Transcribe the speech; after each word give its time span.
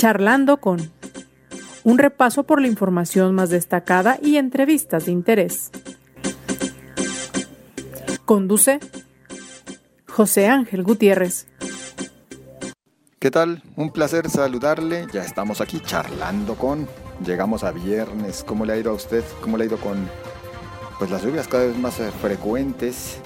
Charlando 0.00 0.62
con 0.62 0.78
un 1.84 1.98
repaso 1.98 2.44
por 2.44 2.62
la 2.62 2.68
información 2.68 3.34
más 3.34 3.50
destacada 3.50 4.18
y 4.22 4.38
entrevistas 4.38 5.04
de 5.04 5.12
interés. 5.12 5.70
Conduce 8.24 8.80
José 10.08 10.48
Ángel 10.48 10.84
Gutiérrez. 10.84 11.48
¿Qué 13.18 13.30
tal? 13.30 13.62
Un 13.76 13.90
placer 13.90 14.30
saludarle. 14.30 15.06
Ya 15.12 15.22
estamos 15.22 15.60
aquí 15.60 15.80
charlando 15.80 16.54
con. 16.54 16.88
Llegamos 17.26 17.62
a 17.62 17.70
viernes. 17.70 18.42
¿Cómo 18.42 18.64
le 18.64 18.72
ha 18.72 18.76
ido 18.78 18.92
a 18.92 18.94
usted? 18.94 19.22
¿Cómo 19.42 19.58
le 19.58 19.64
ha 19.64 19.66
ido 19.66 19.76
con 19.76 20.08
pues 20.98 21.10
las 21.10 21.22
lluvias 21.22 21.46
cada 21.46 21.66
vez 21.66 21.76
más 21.76 22.00
eh, 22.00 22.10
frecuentes? 22.22 23.18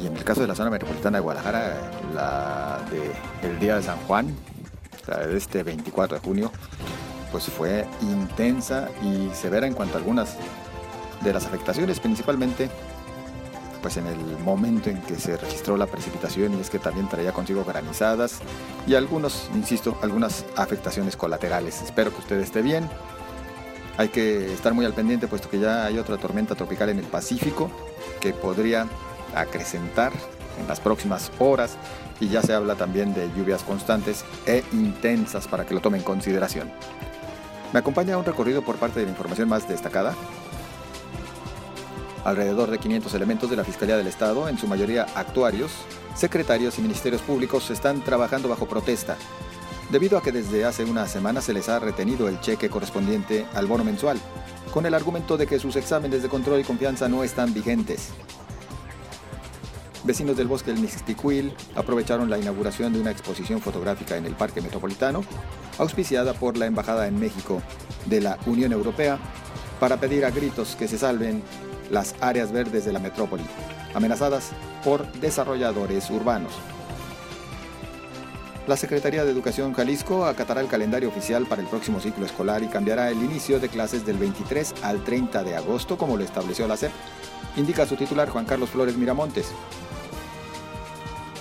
Y 0.00 0.06
en 0.06 0.16
el 0.16 0.24
caso 0.24 0.40
de 0.40 0.46
la 0.46 0.54
zona 0.54 0.70
metropolitana 0.70 1.18
de 1.18 1.22
Guadalajara, 1.22 1.90
la 2.14 2.80
de 2.90 3.46
el 3.46 3.58
día 3.58 3.76
de 3.76 3.82
San 3.82 3.98
Juan, 4.06 4.34
este 5.30 5.62
24 5.62 6.18
de 6.18 6.24
junio, 6.24 6.52
pues 7.30 7.44
fue 7.44 7.86
intensa 8.02 8.88
y 9.02 9.30
severa 9.34 9.66
en 9.66 9.74
cuanto 9.74 9.94
a 9.94 9.98
algunas 9.98 10.36
de 11.22 11.32
las 11.32 11.46
afectaciones, 11.46 12.00
principalmente 12.00 12.70
pues 13.82 13.96
en 13.96 14.06
el 14.06 14.18
momento 14.44 14.90
en 14.90 15.00
que 15.02 15.16
se 15.16 15.36
registró 15.36 15.76
la 15.76 15.86
precipitación 15.86 16.54
y 16.54 16.60
es 16.60 16.70
que 16.70 16.78
también 16.78 17.08
traía 17.08 17.32
consigo 17.32 17.64
granizadas 17.64 18.40
y 18.86 18.94
algunos, 18.94 19.48
insisto, 19.54 19.96
algunas 20.02 20.44
afectaciones 20.56 21.16
colaterales. 21.16 21.80
Espero 21.82 22.10
que 22.10 22.18
usted 22.18 22.40
esté 22.40 22.62
bien. 22.62 22.88
Hay 23.96 24.08
que 24.08 24.52
estar 24.52 24.74
muy 24.74 24.84
al 24.84 24.94
pendiente 24.94 25.26
puesto 25.28 25.48
que 25.48 25.58
ya 25.58 25.84
hay 25.84 25.98
otra 25.98 26.16
tormenta 26.18 26.54
tropical 26.54 26.88
en 26.88 26.98
el 26.98 27.06
Pacífico 27.06 27.70
que 28.20 28.32
podría 28.32 28.86
acrecentar 29.34 30.12
en 30.58 30.66
las 30.66 30.80
próximas 30.80 31.30
horas 31.38 31.76
y 32.20 32.28
ya 32.28 32.42
se 32.42 32.52
habla 32.52 32.74
también 32.74 33.14
de 33.14 33.28
lluvias 33.36 33.62
constantes 33.62 34.24
e 34.46 34.64
intensas 34.72 35.46
para 35.46 35.64
que 35.64 35.74
lo 35.74 35.80
tome 35.80 35.98
en 35.98 36.04
consideración. 36.04 36.70
Me 37.72 37.80
acompaña 37.80 38.16
un 38.16 38.24
recorrido 38.24 38.62
por 38.62 38.76
parte 38.76 39.00
de 39.00 39.06
la 39.06 39.12
información 39.12 39.48
más 39.48 39.68
destacada. 39.68 40.14
Alrededor 42.24 42.70
de 42.70 42.78
500 42.78 43.12
elementos 43.14 43.50
de 43.50 43.56
la 43.56 43.64
Fiscalía 43.64 43.96
del 43.96 44.06
Estado, 44.06 44.48
en 44.48 44.58
su 44.58 44.66
mayoría 44.66 45.06
actuarios, 45.14 45.72
secretarios 46.14 46.78
y 46.78 46.82
ministerios 46.82 47.22
públicos, 47.22 47.70
están 47.70 48.02
trabajando 48.02 48.48
bajo 48.48 48.66
protesta, 48.66 49.16
debido 49.90 50.18
a 50.18 50.22
que 50.22 50.32
desde 50.32 50.64
hace 50.64 50.84
una 50.84 51.06
semana 51.06 51.40
se 51.40 51.52
les 51.52 51.68
ha 51.68 51.78
retenido 51.78 52.28
el 52.28 52.40
cheque 52.40 52.68
correspondiente 52.68 53.46
al 53.54 53.66
bono 53.66 53.84
mensual, 53.84 54.18
con 54.72 54.86
el 54.86 54.94
argumento 54.94 55.36
de 55.36 55.46
que 55.46 55.58
sus 55.58 55.76
exámenes 55.76 56.22
de 56.22 56.28
control 56.28 56.60
y 56.60 56.64
confianza 56.64 57.08
no 57.08 57.22
están 57.22 57.54
vigentes. 57.54 58.10
Vecinos 60.04 60.36
del 60.36 60.46
bosque 60.46 60.72
del 60.72 60.80
Mixtiquil 60.80 61.52
aprovecharon 61.74 62.30
la 62.30 62.38
inauguración 62.38 62.92
de 62.92 63.00
una 63.00 63.10
exposición 63.10 63.60
fotográfica 63.60 64.16
en 64.16 64.26
el 64.26 64.34
Parque 64.34 64.60
Metropolitano, 64.60 65.24
auspiciada 65.78 66.34
por 66.34 66.56
la 66.56 66.66
Embajada 66.66 67.08
en 67.08 67.18
México 67.18 67.60
de 68.06 68.20
la 68.20 68.38
Unión 68.46 68.72
Europea, 68.72 69.18
para 69.80 69.98
pedir 69.98 70.24
a 70.24 70.30
gritos 70.30 70.76
que 70.76 70.88
se 70.88 70.98
salven 70.98 71.42
las 71.90 72.14
áreas 72.20 72.52
verdes 72.52 72.84
de 72.84 72.92
la 72.92 73.00
metrópoli, 73.00 73.44
amenazadas 73.94 74.50
por 74.84 75.10
desarrolladores 75.14 76.10
urbanos. 76.10 76.52
La 78.68 78.76
Secretaría 78.76 79.24
de 79.24 79.30
Educación 79.30 79.72
Jalisco 79.72 80.26
acatará 80.26 80.60
el 80.60 80.68
calendario 80.68 81.08
oficial 81.08 81.46
para 81.46 81.62
el 81.62 81.68
próximo 81.68 82.00
ciclo 82.00 82.26
escolar 82.26 82.62
y 82.62 82.68
cambiará 82.68 83.08
el 83.10 83.16
inicio 83.16 83.58
de 83.60 83.70
clases 83.70 84.04
del 84.04 84.18
23 84.18 84.74
al 84.82 85.02
30 85.04 85.42
de 85.42 85.56
agosto, 85.56 85.96
como 85.96 86.18
lo 86.18 86.22
estableció 86.22 86.68
la 86.68 86.76
SEP, 86.76 86.92
indica 87.56 87.86
su 87.86 87.96
titular 87.96 88.28
Juan 88.28 88.44
Carlos 88.44 88.68
Flores 88.68 88.94
Miramontes. 88.94 89.52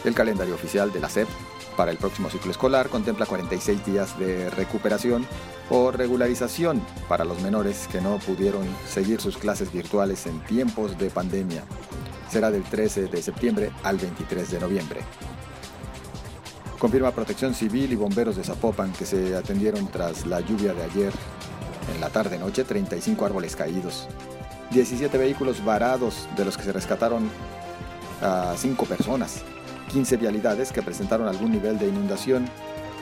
El 0.06 0.16
calendario 0.16 0.56
oficial 0.56 0.94
de 0.94 1.02
la 1.02 1.10
SEP 1.10 1.28
para 1.76 1.92
el 1.92 1.98
próximo 1.98 2.30
ciclo 2.30 2.50
escolar 2.50 2.88
contempla 2.88 3.26
46 3.26 3.86
días 3.86 4.18
de 4.18 4.50
recuperación 4.52 5.28
o 5.70 5.92
regularización 5.92 6.82
para 7.10 7.26
los 7.26 7.42
menores 7.42 7.90
que 7.92 8.00
no 8.00 8.20
pudieron 8.20 8.66
seguir 8.88 9.20
sus 9.20 9.38
clases 9.38 9.74
virtuales 9.74 10.28
en 10.28 10.40
tiempos 10.46 10.98
de 10.98 11.10
pandemia. 11.10 11.64
Será 12.32 12.52
del 12.52 12.64
13 12.64 13.08
de 13.08 13.22
septiembre 13.22 13.72
al 13.84 13.98
23 13.98 14.50
de 14.50 14.60
noviembre. 14.62 15.02
Confirma 16.80 17.12
Protección 17.12 17.56
Civil 17.56 17.92
y 17.92 17.96
bomberos 17.96 18.36
de 18.36 18.44
Zapopan 18.44 18.92
que 18.94 19.06
se 19.06 19.36
atendieron 19.36 19.88
tras 19.88 20.28
la 20.28 20.42
lluvia 20.42 20.74
de 20.76 20.84
ayer. 20.84 21.12
En 21.94 22.00
la 22.00 22.10
tarde-noche, 22.10 22.64
35 22.64 23.26
árboles 23.26 23.56
caídos. 23.56 24.08
17 24.72 25.18
vehículos 25.18 25.64
varados, 25.66 26.28
de 26.36 26.46
los 26.46 26.56
que 26.56 26.64
se 26.64 26.72
rescataron 26.72 27.30
a 28.22 28.54
5 28.56 28.86
personas. 28.86 29.44
15 29.92 30.18
vialidades 30.18 30.72
que 30.72 30.84
presentaron 30.84 31.28
algún 31.28 31.52
nivel 31.52 31.80
de 31.80 31.88
inundación, 31.88 32.48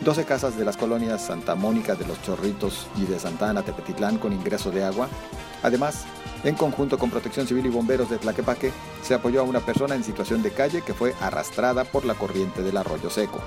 12 0.01 0.23
casas 0.23 0.57
de 0.57 0.63
las 0.63 0.77
colonias 0.77 1.25
Santa 1.25 1.55
Mónica 1.55 1.95
de 1.95 2.05
los 2.05 2.21
Chorritos 2.21 2.87
y 2.95 3.05
de 3.05 3.19
Santa 3.19 3.49
Ana 3.49 3.63
Tepetitlán 3.63 4.19
con 4.19 4.31
ingreso 4.33 4.71
de 4.71 4.83
agua. 4.83 5.09
Además, 5.63 6.05
en 6.45 6.55
conjunto 6.55 6.97
con 6.97 7.09
Protección 7.09 7.47
Civil 7.47 7.65
y 7.65 7.69
Bomberos 7.69 8.09
de 8.09 8.19
Tlaquepaque, 8.19 8.71
se 9.01 9.15
apoyó 9.15 9.41
a 9.41 9.43
una 9.43 9.59
persona 9.59 9.95
en 9.95 10.03
situación 10.03 10.41
de 10.43 10.51
calle 10.51 10.83
que 10.83 10.93
fue 10.93 11.13
arrastrada 11.19 11.83
por 11.83 12.05
la 12.05 12.13
corriente 12.13 12.61
del 12.61 12.77
arroyo 12.77 13.09
seco. 13.09 13.41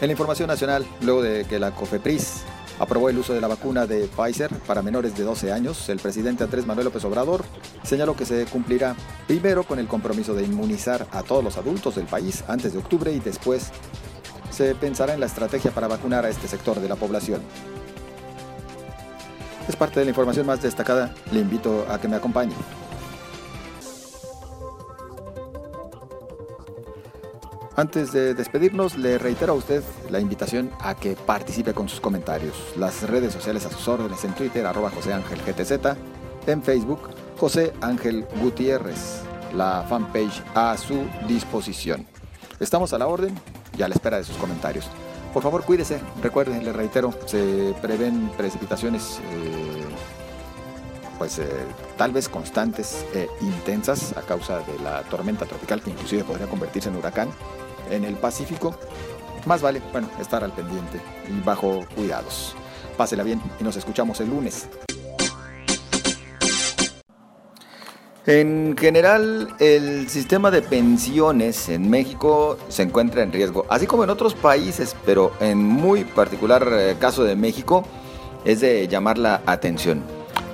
En 0.00 0.08
la 0.08 0.12
información 0.12 0.48
nacional, 0.48 0.86
luego 1.00 1.22
de 1.22 1.44
que 1.44 1.58
la 1.58 1.72
COFEPRIS 1.72 2.42
aprobó 2.78 3.08
el 3.08 3.18
uso 3.18 3.32
de 3.32 3.40
la 3.40 3.48
vacuna 3.48 3.86
de 3.86 4.08
Pfizer 4.08 4.50
para 4.66 4.82
menores 4.82 5.16
de 5.16 5.24
12 5.24 5.52
años, 5.52 5.88
el 5.88 5.98
presidente 5.98 6.44
Andrés 6.44 6.66
Manuel 6.66 6.86
López 6.86 7.04
Obrador 7.04 7.44
señaló 7.82 8.14
que 8.14 8.24
se 8.24 8.44
cumplirá 8.46 8.94
primero 9.26 9.64
con 9.64 9.78
el 9.78 9.86
compromiso 9.86 10.34
de 10.34 10.44
inmunizar 10.44 11.06
a 11.12 11.22
todos 11.22 11.42
los 11.42 11.56
adultos 11.56 11.96
del 11.96 12.06
país 12.06 12.44
antes 12.48 12.72
de 12.72 12.78
octubre 12.78 13.12
y 13.12 13.20
después 13.20 13.70
se 14.50 14.74
pensará 14.74 15.14
en 15.14 15.20
la 15.20 15.26
estrategia 15.26 15.70
para 15.70 15.88
vacunar 15.88 16.24
a 16.24 16.28
este 16.28 16.48
sector 16.48 16.80
de 16.80 16.88
la 16.88 16.96
población. 16.96 17.40
Es 19.68 19.76
parte 19.76 20.00
de 20.00 20.06
la 20.06 20.10
información 20.10 20.46
más 20.46 20.62
destacada, 20.62 21.14
le 21.30 21.40
invito 21.40 21.84
a 21.88 22.00
que 22.00 22.08
me 22.08 22.16
acompañe. 22.16 22.54
Antes 27.76 28.10
de 28.10 28.34
despedirnos, 28.34 28.96
le 28.96 29.18
reitero 29.18 29.52
a 29.52 29.56
usted 29.56 29.84
la 30.10 30.18
invitación 30.18 30.72
a 30.80 30.96
que 30.96 31.14
participe 31.14 31.74
con 31.74 31.88
sus 31.88 32.00
comentarios. 32.00 32.56
Las 32.76 33.08
redes 33.08 33.32
sociales 33.32 33.66
a 33.66 33.70
sus 33.70 33.86
órdenes 33.86 34.24
en 34.24 34.34
Twitter, 34.34 34.66
arroba 34.66 34.90
José 34.90 35.12
Ángel 35.12 35.38
GTZ, 35.42 35.96
en 36.48 36.62
Facebook, 36.62 37.10
José 37.36 37.72
Ángel 37.80 38.26
Gutiérrez, 38.40 39.20
la 39.54 39.84
fanpage 39.88 40.42
a 40.56 40.76
su 40.76 41.06
disposición. 41.28 42.04
Estamos 42.58 42.92
a 42.94 42.98
la 42.98 43.06
orden 43.06 43.38
y 43.76 43.82
a 43.82 43.88
la 43.88 43.94
espera 43.94 44.16
de 44.16 44.24
sus 44.24 44.36
comentarios. 44.38 44.90
Por 45.32 45.42
favor, 45.42 45.64
cuídese. 45.64 46.00
Recuerden, 46.22 46.64
le 46.64 46.72
reitero, 46.72 47.12
se 47.26 47.74
prevén 47.80 48.30
precipitaciones 48.36 49.20
eh, 49.32 49.84
pues 51.18 51.38
eh, 51.38 51.46
tal 51.96 52.12
vez 52.12 52.28
constantes 52.28 53.04
e 53.12 53.28
intensas 53.40 54.16
a 54.16 54.22
causa 54.22 54.60
de 54.60 54.78
la 54.82 55.02
tormenta 55.02 55.44
tropical 55.44 55.82
que 55.82 55.90
inclusive 55.90 56.24
podría 56.24 56.46
convertirse 56.46 56.88
en 56.88 56.96
huracán 56.96 57.28
en 57.90 58.04
el 58.04 58.14
Pacífico, 58.14 58.74
más 59.46 59.62
vale, 59.62 59.82
bueno, 59.92 60.08
estar 60.20 60.44
al 60.44 60.52
pendiente 60.52 61.00
y 61.28 61.40
bajo 61.40 61.80
cuidados. 61.94 62.54
Pásela 62.96 63.22
bien 63.22 63.40
y 63.60 63.64
nos 63.64 63.76
escuchamos 63.76 64.20
el 64.20 64.30
lunes. 64.30 64.68
En 68.28 68.76
general, 68.76 69.48
el 69.58 70.08
sistema 70.08 70.50
de 70.50 70.62
pensiones 70.62 71.70
en 71.70 71.88
México 71.88 72.58
se 72.68 72.82
encuentra 72.82 73.22
en 73.22 73.32
riesgo, 73.32 73.64
así 73.70 73.86
como 73.86 74.04
en 74.04 74.10
otros 74.10 74.34
países, 74.34 74.94
pero 75.06 75.32
en 75.40 75.58
muy 75.58 76.04
particular 76.04 76.68
eh, 76.70 76.96
caso 77.00 77.24
de 77.24 77.34
México 77.36 77.84
es 78.44 78.60
de 78.60 78.86
llamar 78.86 79.18
la 79.18 79.40
atención. 79.46 80.02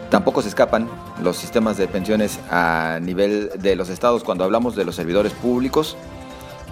Tampoco 0.09 0.41
se 0.41 0.51
escapan 0.51 0.89
los 1.21 1.37
sistemas 1.37 1.77
de 1.77 1.89
pensiones 1.89 2.39
a 2.49 3.01
nivel 3.03 3.51
de 3.59 3.75
los 3.75 3.89
estados 3.89 4.23
cuando 4.23 4.45
hablamos 4.45 4.77
de 4.77 4.85
los 4.85 4.95
servidores 4.95 5.33
públicos 5.33 5.97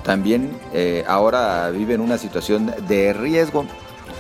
también 0.03 0.51
eh, 0.73 1.05
ahora 1.07 1.71
viven 1.71 2.01
una 2.01 2.19
situación 2.19 2.75
de 2.89 3.13
riesgo. 3.13 3.65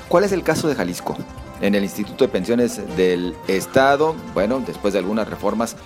¿Cuál 0.09 0.25
es 0.25 0.33
el 0.33 0.43
caso 0.43 0.69
de 0.69 0.75
Jalisco? 0.75 1.17
En 1.61 1.75
el 1.75 1.85
Instituto 1.85 2.25
de 2.25 2.29
Pensiones 2.29 2.81
del 2.97 3.35
Estado, 3.49 4.15
bueno, 4.35 4.63
después 4.67 4.93
de 4.93 4.99
algunas 5.01 5.29
reformas, 5.29 5.77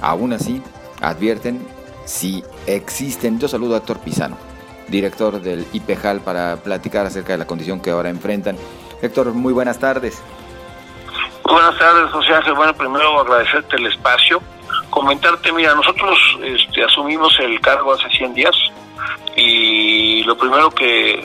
aún 0.00 0.32
así 0.32 0.62
advierten 1.00 1.66
si 2.04 2.42
existen. 2.66 3.38
Yo 3.38 3.48
saludo 3.48 3.74
a 3.74 3.78
Héctor 3.78 3.98
Pizano, 4.00 4.36
director 4.88 5.40
del 5.40 5.66
IPEJAL, 5.72 6.20
para 6.20 6.56
platicar 6.56 7.06
acerca 7.06 7.32
de 7.32 7.38
la 7.38 7.46
condición 7.46 7.80
que 7.80 7.90
ahora 7.90 8.08
enfrentan. 8.08 8.56
Héctor, 9.02 9.32
muy 9.32 9.52
buenas 9.52 9.78
tardes. 9.78 10.22
Buenas 11.44 11.78
tardes, 11.78 12.10
José 12.10 12.34
Ángel. 12.34 12.54
Bueno, 12.54 12.74
primero 12.74 13.20
agradecerte 13.20 13.76
el 13.76 13.86
espacio. 13.86 14.42
Comentarte, 14.90 15.52
mira, 15.52 15.74
nosotros 15.74 16.18
este, 16.42 16.84
asumimos 16.84 17.38
el 17.40 17.60
cargo 17.60 17.92
hace 17.92 18.08
100 18.10 18.34
días 18.34 18.54
y 19.36 20.24
lo 20.24 20.36
primero 20.36 20.70
que 20.70 21.24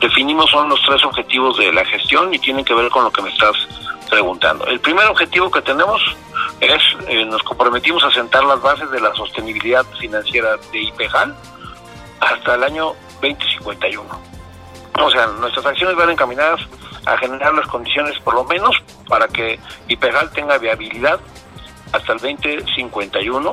definimos 0.00 0.50
son 0.50 0.68
los 0.68 0.80
tres 0.82 1.04
objetivos 1.04 1.58
de 1.58 1.72
la 1.72 1.84
gestión 1.84 2.32
y 2.32 2.38
tienen 2.38 2.64
que 2.64 2.74
ver 2.74 2.90
con 2.90 3.04
lo 3.04 3.10
que 3.10 3.22
me 3.22 3.30
estás 3.30 3.54
preguntando. 4.08 4.66
El 4.66 4.80
primer 4.80 5.06
objetivo 5.06 5.50
que 5.50 5.62
tenemos 5.62 6.02
es, 6.60 6.82
eh, 7.06 7.24
nos 7.24 7.42
comprometimos 7.42 8.02
a 8.04 8.10
sentar 8.10 8.44
las 8.44 8.60
bases 8.60 8.90
de 8.90 9.00
la 9.00 9.14
sostenibilidad 9.14 9.84
financiera 9.98 10.56
de 10.72 10.82
IPEJAL 10.82 11.34
hasta 12.20 12.54
el 12.54 12.64
año 12.64 12.92
2051. 13.22 14.20
O 15.02 15.10
sea, 15.10 15.26
nuestras 15.26 15.64
acciones 15.64 15.96
van 15.96 16.10
encaminadas 16.10 16.60
a 17.06 17.16
generar 17.18 17.54
las 17.54 17.66
condiciones, 17.68 18.18
por 18.20 18.34
lo 18.34 18.44
menos, 18.44 18.76
para 19.08 19.26
que 19.28 19.58
IPEJAL 19.88 20.30
tenga 20.32 20.58
viabilidad 20.58 21.20
hasta 21.92 22.12
el 22.12 22.18
2051. 22.18 23.52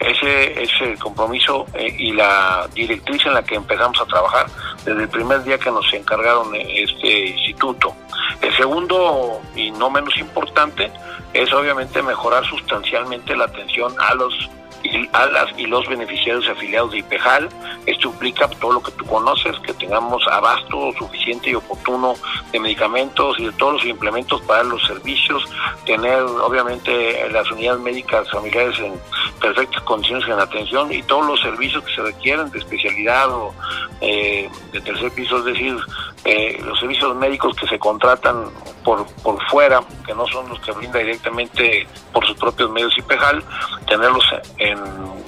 Ese 0.00 0.62
es 0.62 0.70
el 0.80 0.98
compromiso 0.98 1.66
eh, 1.74 1.94
y 1.98 2.12
la 2.12 2.68
directriz 2.72 3.24
en 3.26 3.34
la 3.34 3.42
que 3.42 3.56
empezamos 3.56 4.00
a 4.00 4.06
trabajar 4.06 4.46
desde 4.84 5.02
el 5.02 5.08
primer 5.08 5.42
día 5.44 5.58
que 5.58 5.70
nos 5.70 5.92
encargaron 5.92 6.54
este 6.54 7.28
instituto. 7.28 7.94
El 8.40 8.56
segundo, 8.56 9.40
y 9.54 9.70
no 9.72 9.90
menos 9.90 10.16
importante, 10.18 10.90
es 11.32 11.52
obviamente 11.52 12.02
mejorar 12.02 12.44
sustancialmente 12.46 13.36
la 13.36 13.44
atención 13.44 13.92
a 13.98 14.14
los 14.14 14.34
y 14.82 15.08
a 15.12 15.26
las 15.26 15.58
y 15.58 15.66
los 15.66 15.86
beneficiarios 15.88 16.48
afiliados 16.48 16.92
de 16.92 16.98
IPEJAL. 16.98 17.48
Esto 17.86 18.08
implica 18.08 18.48
todo 18.48 18.72
lo 18.72 18.82
que 18.82 18.92
tú 18.92 19.04
conoces, 19.06 19.58
que 19.60 19.72
tengamos 19.74 20.26
abasto 20.28 20.92
suficiente 20.98 21.50
y 21.50 21.54
oportuno 21.54 22.14
de 22.52 22.60
medicamentos 22.60 23.38
y 23.38 23.46
de 23.46 23.52
todos 23.52 23.74
los 23.74 23.84
implementos 23.84 24.40
para 24.42 24.62
los 24.64 24.82
servicios, 24.86 25.44
tener 25.84 26.20
obviamente 26.20 27.28
las 27.30 27.50
unidades 27.50 27.80
médicas 27.80 28.30
familiares 28.30 28.78
en 28.78 28.94
perfectas 29.40 29.82
condiciones 29.82 30.26
en 30.28 30.38
atención 30.38 30.92
y 30.92 31.02
todos 31.02 31.26
los 31.26 31.40
servicios 31.40 31.84
que 31.84 31.94
se 31.94 32.02
requieren 32.02 32.50
de 32.50 32.58
especialidad 32.58 33.30
o 33.30 33.54
eh, 34.00 34.48
de 34.72 34.80
tercer 34.80 35.10
piso, 35.12 35.38
es 35.38 35.44
decir, 35.44 35.76
eh, 36.24 36.60
los 36.64 36.78
servicios 36.78 37.14
médicos 37.16 37.56
que 37.56 37.66
se 37.66 37.78
contratan 37.78 38.44
por, 38.88 39.04
por 39.22 39.38
fuera, 39.50 39.82
que 40.06 40.14
no 40.14 40.26
son 40.28 40.48
los 40.48 40.58
que 40.60 40.72
brinda 40.72 40.98
directamente 40.98 41.86
por 42.10 42.26
sus 42.26 42.34
propios 42.38 42.70
medios 42.70 42.96
IPEJAL, 42.96 43.44
tenerlos 43.86 44.24
en, 44.56 44.78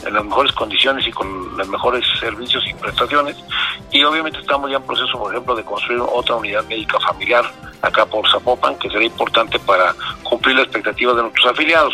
en, 0.07 0.15
las 0.15 0.25
mejores 0.25 0.51
condiciones 0.53 1.07
y 1.07 1.11
con 1.11 1.59
los 1.59 1.69
mejores 1.69 2.03
servicios 2.19 2.65
y 2.67 2.73
prestaciones. 2.73 3.37
Y 3.91 4.03
obviamente 4.03 4.39
estamos 4.39 4.71
ya 4.71 4.79
en 4.79 4.83
proceso, 4.85 5.13
por 5.19 5.31
ejemplo, 5.31 5.55
de 5.55 5.63
construir 5.63 6.01
otra 6.01 6.37
unidad 6.37 6.65
médica 6.69 6.99
familiar 7.01 7.45
acá 7.83 8.07
por 8.07 8.27
Zapopan, 8.31 8.79
que 8.79 8.89
será 8.89 9.05
importante 9.05 9.59
para 9.59 9.95
cumplir 10.23 10.57
las 10.57 10.65
expectativas 10.65 11.17
de 11.17 11.23
nuestros 11.23 11.53
afiliados. 11.53 11.93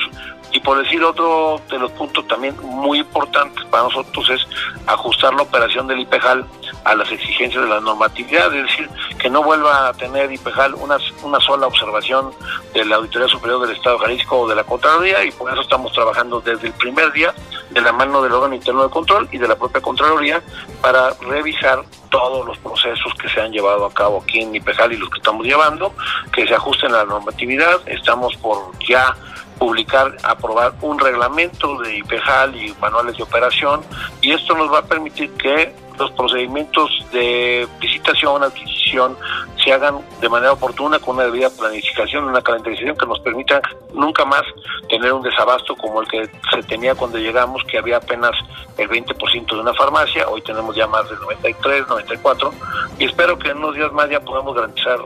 Y 0.52 0.60
por 0.60 0.82
decir 0.82 1.02
otro 1.02 1.60
de 1.68 1.78
los 1.78 1.90
puntos 1.92 2.26
también 2.28 2.56
muy 2.62 3.00
importantes 3.00 3.64
para 3.66 3.84
nosotros 3.84 4.30
es 4.30 4.46
ajustar 4.86 5.34
la 5.34 5.42
operación 5.42 5.86
del 5.86 6.00
IPEJAL 6.00 6.46
a 6.84 6.94
las 6.94 7.10
exigencias 7.10 7.62
de 7.62 7.68
la 7.68 7.80
normatividad, 7.80 8.54
es 8.54 8.64
decir, 8.64 8.88
que 9.18 9.28
no 9.28 9.42
vuelva 9.42 9.88
a 9.88 9.92
tener 9.92 10.32
IPEJAL 10.32 10.74
una, 10.74 10.98
una 11.22 11.40
sola 11.40 11.66
observación 11.66 12.30
de 12.72 12.84
la 12.84 12.96
Auditoría 12.96 13.28
Superior 13.28 13.60
del 13.66 13.76
Estado 13.76 13.98
de 13.98 14.04
Jalisco 14.04 14.40
o 14.40 14.48
de 14.48 14.54
la 14.54 14.64
Contraloría 14.64 15.24
y 15.24 15.32
por 15.32 15.50
eso 15.50 15.62
estamos 15.62 15.92
trabajando 15.92 16.40
desde 16.40 16.68
el 16.68 16.72
primer 16.74 17.12
día 17.12 17.34
de 17.70 17.80
la 17.80 17.92
mano 17.92 18.22
del 18.22 18.32
órgano 18.32 18.54
interno 18.54 18.84
de 18.84 18.90
control 18.90 19.28
y 19.32 19.38
de 19.38 19.48
la 19.48 19.56
propia 19.56 19.80
Contraloría 19.80 20.42
para 20.80 21.10
revisar 21.28 21.82
todos 22.10 22.46
los 22.46 22.56
procesos 22.58 23.12
que 23.20 23.28
se 23.28 23.40
han 23.40 23.52
llevado 23.52 23.84
a 23.84 23.92
cabo 23.92 24.22
aquí 24.22 24.40
en 24.40 24.54
IPEJAL 24.54 24.92
y 24.92 24.96
los 24.96 25.10
que 25.10 25.18
estamos 25.18 25.44
llevando, 25.44 25.92
que 26.32 26.46
se 26.46 26.54
ajusten 26.54 26.94
a 26.94 26.98
la 26.98 27.04
normatividad. 27.04 27.80
Estamos 27.86 28.36
por 28.36 28.70
ya 28.88 29.14
publicar, 29.58 30.16
aprobar 30.22 30.74
un 30.82 30.98
reglamento 30.98 31.78
de 31.78 31.98
IPEJAL 31.98 32.56
y 32.56 32.74
manuales 32.80 33.16
de 33.16 33.22
operación 33.22 33.82
y 34.20 34.32
esto 34.32 34.54
nos 34.54 34.72
va 34.72 34.78
a 34.78 34.84
permitir 34.84 35.30
que 35.32 35.74
los 35.98 36.10
procedimientos 36.12 36.90
de 37.12 37.66
licitación, 37.80 38.42
adquisición, 38.42 39.16
se 39.62 39.72
hagan 39.72 39.98
de 40.20 40.28
manera 40.28 40.52
oportuna, 40.52 40.98
con 40.98 41.16
una 41.16 41.24
debida 41.24 41.50
planificación, 41.50 42.24
una 42.24 42.42
calendarización 42.42 42.96
que 42.96 43.06
nos 43.06 43.18
permita 43.20 43.60
nunca 43.94 44.24
más 44.24 44.42
tener 44.88 45.12
un 45.12 45.22
desabasto 45.22 45.74
como 45.76 46.02
el 46.02 46.08
que 46.08 46.30
se 46.52 46.62
tenía 46.64 46.94
cuando 46.94 47.18
llegamos, 47.18 47.64
que 47.64 47.78
había 47.78 47.96
apenas 47.96 48.32
el 48.76 48.88
20% 48.88 49.46
de 49.46 49.60
una 49.60 49.74
farmacia, 49.74 50.28
hoy 50.28 50.42
tenemos 50.42 50.76
ya 50.76 50.86
más 50.86 51.08
del 51.08 51.18
93, 51.20 51.88
94, 51.88 52.52
y 52.98 53.04
espero 53.06 53.38
que 53.38 53.48
en 53.48 53.58
unos 53.58 53.74
días 53.74 53.92
más 53.92 54.08
ya 54.10 54.20
podamos 54.20 54.54
garantizar 54.54 54.98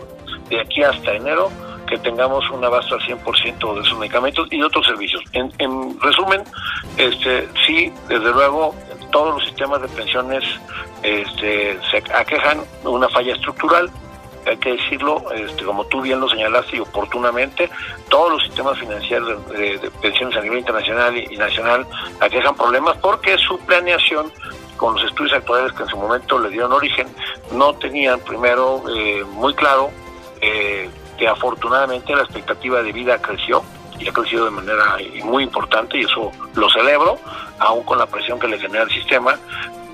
de 0.49 0.61
aquí 0.61 0.83
hasta 0.83 1.13
enero 1.13 1.51
que 1.91 1.99
tengamos 1.99 2.49
un 2.51 2.65
abasto 2.65 2.95
al 2.95 3.01
100% 3.01 3.75
de 3.75 3.81
esos 3.81 3.99
medicamentos 3.99 4.49
y 4.51 4.63
otros 4.63 4.87
servicios. 4.87 5.23
En, 5.33 5.53
en 5.59 6.01
resumen, 6.01 6.43
este 6.97 7.49
sí, 7.67 7.93
desde 8.09 8.33
luego, 8.33 8.75
todos 9.11 9.35
los 9.35 9.45
sistemas 9.45 9.83
de 9.83 9.89
pensiones 9.89 10.45
este, 11.03 11.79
se 11.91 11.99
aquejan 12.15 12.61
una 12.85 13.09
falla 13.09 13.35
estructural, 13.35 13.91
hay 14.47 14.57
que 14.57 14.73
decirlo, 14.73 15.23
este, 15.33 15.65
como 15.65 15.85
tú 15.87 16.01
bien 16.01 16.21
lo 16.21 16.29
señalaste 16.29 16.77
y 16.77 16.81
oportunamente, 16.81 17.69
todos 18.09 18.33
los 18.33 18.43
sistemas 18.45 18.79
financieros 18.79 19.47
de, 19.49 19.79
de 19.79 19.91
pensiones 20.03 20.37
a 20.37 20.41
nivel 20.41 20.61
internacional 20.61 21.17
y, 21.17 21.27
y, 21.35 21.37
nacional 21.37 21.87
aquejan 22.21 22.55
problemas 22.55 22.97
porque 22.99 23.37
su 23.37 23.59
planeación 23.59 24.33
con 24.77 24.95
los 24.95 25.05
estudios 25.05 25.35
actuales 25.35 25.73
que 25.73 25.83
en 25.83 25.89
su 25.89 25.97
momento 25.97 26.39
le 26.39 26.49
dieron 26.49 26.73
origen, 26.73 27.07
no 27.53 27.75
tenían 27.75 28.19
primero 28.21 28.83
eh, 28.97 29.23
muy 29.25 29.53
claro 29.55 29.91
eh, 30.41 30.89
que 31.21 31.29
afortunadamente 31.29 32.17
la 32.17 32.23
expectativa 32.23 32.83
de 32.83 32.93
vida 32.93 33.21
creció 33.21 33.63
y 33.99 34.09
ha 34.09 34.13
crecido 34.13 34.47
de 34.47 34.51
manera 34.53 34.97
muy 35.23 35.45
importante 35.45 35.99
y 35.99 36.05
eso 36.05 36.33
lo 36.55 36.71
celebro, 36.71 37.19
aún 37.59 37.85
con 37.85 37.99
la 37.99 38.07
presión 38.07 38.41
que 38.41 38.49
le 38.49 38.59
genera 38.59 38.85
el 38.85 38.91
sistema. 38.91 39.39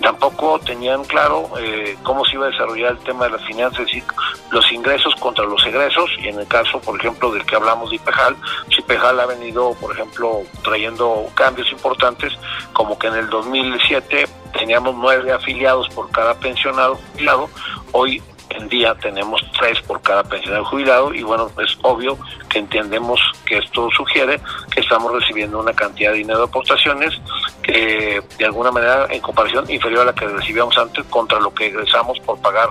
Tampoco 0.01 0.61
tenían 0.61 1.03
claro 1.05 1.51
eh, 1.59 1.97
cómo 2.05 2.25
se 2.25 2.35
iba 2.35 2.47
a 2.47 2.51
desarrollar 2.51 2.93
el 2.93 2.99
tema 2.99 3.25
de 3.25 3.31
las 3.33 3.45
finanzas, 3.45 3.81
es 3.81 3.87
decir, 3.87 4.05
los 4.53 4.71
ingresos 4.71 5.17
contra 5.17 5.45
los 5.45 5.67
egresos, 5.67 6.09
y 6.19 6.29
en 6.29 6.39
el 6.39 6.47
caso, 6.47 6.81
por 6.81 6.97
ejemplo, 7.01 7.33
del 7.33 7.45
que 7.45 7.57
hablamos 7.57 7.91
de 7.91 7.97
IPEJAL, 7.97 8.37
si 8.69 8.83
IPEJAL 8.83 9.19
ha 9.19 9.27
venido, 9.27 9.75
por 9.81 9.93
ejemplo, 9.93 10.43
trayendo 10.63 11.27
cambios 11.35 11.73
importantes, 11.73 12.33
como 12.73 12.97
que 12.97 13.09
en 13.09 13.17
el 13.17 13.29
2007 13.29 14.29
teníamos 14.57 14.95
nueve 14.95 15.33
afiliados 15.33 15.89
por 15.89 16.09
cada 16.13 16.35
pensionado 16.39 17.01
jubilado, 17.13 17.51
hoy 17.91 18.23
en 18.51 18.69
día 18.69 18.95
tenemos 18.95 19.43
tres 19.59 19.81
por 19.83 20.01
cada 20.03 20.23
pensionado 20.25 20.65
jubilado 20.65 21.15
y 21.15 21.23
bueno, 21.23 21.51
es 21.63 21.77
obvio 21.83 22.19
que 22.49 22.59
entendemos 22.59 23.21
que 23.45 23.59
esto 23.59 23.89
sugiere 23.97 24.41
que 24.73 24.81
estamos 24.81 25.13
recibiendo 25.13 25.59
una 25.59 25.73
cantidad 25.73 26.13
de 26.13 26.19
dinero 26.19 26.39
de 26.39 26.45
aportaciones 26.45 27.21
que 27.63 28.23
de 28.39 28.45
alguna 28.45 28.71
manera 28.71 29.07
en 29.11 29.21
comparación 29.21 29.71
inferior 29.71 30.03
a 30.03 30.05
la 30.07 30.15
que 30.15 30.27
recibíamos 30.27 30.77
antes 30.79 31.05
contra 31.07 31.41
lo 31.41 31.53
que 31.53 31.67
egresamos 31.67 32.19
por 32.21 32.41
pagar 32.41 32.71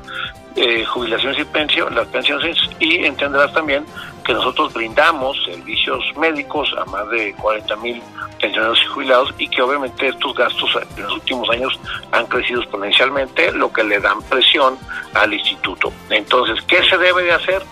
eh, 0.56 0.86
jubilaciones 0.86 1.40
y 1.40 1.46
pensión, 1.46 1.94
las 1.94 2.08
pensiones 2.08 2.58
y 2.80 3.06
entenderás 3.06 3.54
también 3.54 3.86
que 4.24 4.34
nosotros 4.34 4.74
brindamos 4.74 5.38
servicios 5.46 6.04
médicos 6.18 6.74
a 6.78 6.86
más 6.86 7.10
de 7.10 7.34
40 7.36 7.76
mil 7.78 8.02
pensionados 8.40 8.80
y 8.82 8.86
jubilados 8.86 9.34
y 9.38 9.48
que 9.50 9.62
obviamente 9.62 10.08
estos 10.08 10.34
gastos 10.34 10.70
en 10.96 11.04
los 11.04 11.14
últimos 11.14 11.50
años 11.50 11.80
han 12.12 12.26
crecido 12.28 12.62
exponencialmente, 12.62 13.52
lo 13.52 13.72
que 13.72 13.84
le 13.84 14.00
dan 14.00 14.22
presión 14.24 14.78
al 15.14 15.34
instituto. 15.34 15.92
Entonces, 16.10 16.64
¿qué 16.66 16.84
se 16.90 16.98
debe 16.98 17.24
de 17.24 17.34
hacer? 17.34 17.64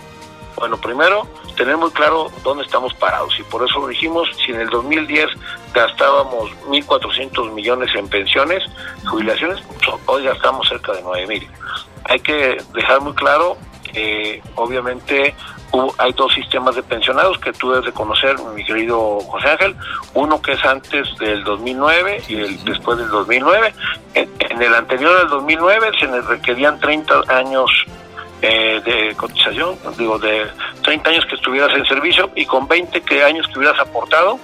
Bueno, 0.56 0.76
primero, 0.76 1.26
tener 1.56 1.76
muy 1.76 1.90
claro 1.90 2.30
dónde 2.42 2.64
estamos 2.64 2.94
parados 2.94 3.34
y 3.38 3.42
por 3.44 3.68
eso 3.68 3.86
dijimos, 3.88 4.28
si 4.44 4.52
en 4.52 4.60
el 4.60 4.68
2010 4.68 5.26
gastábamos 5.72 6.50
1.400 6.68 7.50
millones 7.52 7.90
en 7.96 8.08
pensiones, 8.08 8.62
jubilaciones, 9.08 9.60
hoy 10.06 10.24
gastamos 10.24 10.68
cerca 10.68 10.92
de 10.92 11.02
9.000. 11.02 11.48
Hay 12.04 12.20
que 12.20 12.56
dejar 12.74 13.00
muy 13.00 13.14
claro 13.14 13.56
que 13.92 14.42
obviamente 14.56 15.34
hay 15.98 16.12
dos 16.12 16.32
sistemas 16.32 16.76
de 16.76 16.82
pensionados 16.82 17.38
que 17.38 17.52
tú 17.52 17.70
debes 17.70 17.86
de 17.86 17.92
conocer, 17.92 18.36
mi 18.54 18.64
querido 18.64 19.20
José 19.20 19.48
Ángel. 19.48 19.74
Uno 20.14 20.40
que 20.40 20.52
es 20.52 20.64
antes 20.64 21.08
del 21.18 21.42
2009 21.44 22.22
y 22.28 22.36
el 22.36 22.64
después 22.64 22.98
del 22.98 23.08
2009. 23.08 23.74
En, 24.14 24.30
en 24.38 24.62
el 24.62 24.74
anterior 24.74 25.18
del 25.18 25.28
2009 25.28 25.90
se 25.98 26.06
les 26.06 26.24
requerían 26.26 26.78
30 26.78 27.22
años 27.28 27.70
eh, 28.42 28.80
de 28.84 29.14
cotización, 29.16 29.76
digo, 29.96 30.18
de 30.18 30.46
30 30.82 31.10
años 31.10 31.24
que 31.26 31.36
estuvieras 31.36 31.74
en 31.76 31.84
servicio 31.86 32.30
y 32.34 32.44
con 32.44 32.68
20 32.68 33.00
que 33.00 33.24
años 33.24 33.46
que 33.48 33.58
hubieras 33.58 33.80
aportado, 33.80 34.38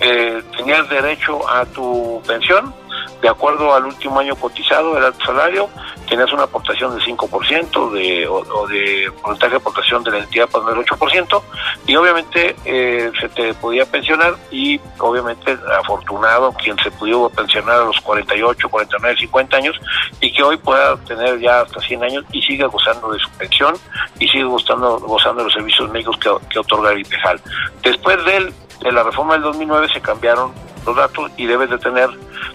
eh, 0.00 0.42
tenías 0.56 0.86
derecho 0.90 1.48
a 1.48 1.64
tu 1.64 2.22
pensión 2.26 2.74
de 3.20 3.28
acuerdo 3.28 3.74
al 3.74 3.86
último 3.86 4.18
año 4.18 4.34
cotizado, 4.36 4.96
era 4.96 5.12
tu 5.12 5.24
salario, 5.26 5.68
tenías 6.08 6.32
una 6.32 6.42
aportación 6.42 6.94
del 6.94 7.04
5% 7.04 7.90
de, 7.92 8.26
o, 8.26 8.66
de 8.66 9.12
porcentaje 9.22 9.52
de 9.52 9.56
aportación 9.56 10.02
de 10.02 10.10
la 10.10 10.18
entidad 10.18 10.48
para 10.48 10.72
el 10.72 10.84
8%, 10.84 11.42
y 11.86 11.96
obviamente 11.96 12.56
eh, 12.64 13.10
se 13.20 13.28
te 13.28 13.54
podía 13.54 13.86
pensionar 13.86 14.34
y 14.50 14.80
obviamente 14.98 15.56
afortunado 15.78 16.52
quien 16.52 16.76
se 16.78 16.90
pudo 16.90 17.30
pensionar 17.30 17.80
a 17.80 17.84
los 17.84 18.00
48, 18.00 18.68
49, 18.68 19.16
50 19.20 19.56
años 19.56 19.80
y 20.20 20.32
que 20.32 20.42
hoy 20.42 20.56
pueda 20.56 20.96
tener 21.04 21.38
ya 21.40 21.60
hasta 21.60 21.80
100 21.80 22.04
años 22.04 22.24
y 22.32 22.42
siga 22.42 22.66
gozando 22.66 23.12
de 23.12 23.18
su 23.18 23.30
pensión 23.30 23.74
y 24.18 24.28
sigue 24.28 24.44
gozando, 24.44 24.98
gozando 24.98 25.40
de 25.40 25.44
los 25.44 25.54
servicios 25.54 25.90
médicos 25.90 26.16
que, 26.18 26.30
que 26.50 26.58
otorga 26.58 26.92
el 26.92 27.00
IPEJAL. 27.00 27.40
Después 27.82 28.24
de, 28.24 28.52
de 28.80 28.92
la 28.92 29.02
reforma 29.02 29.34
del 29.34 29.42
2009 29.42 29.88
se 29.92 30.00
cambiaron 30.00 30.52
los 30.84 30.96
datos 30.96 31.30
y 31.36 31.46
debes 31.46 31.70
de 31.70 31.78
tener 31.78 32.10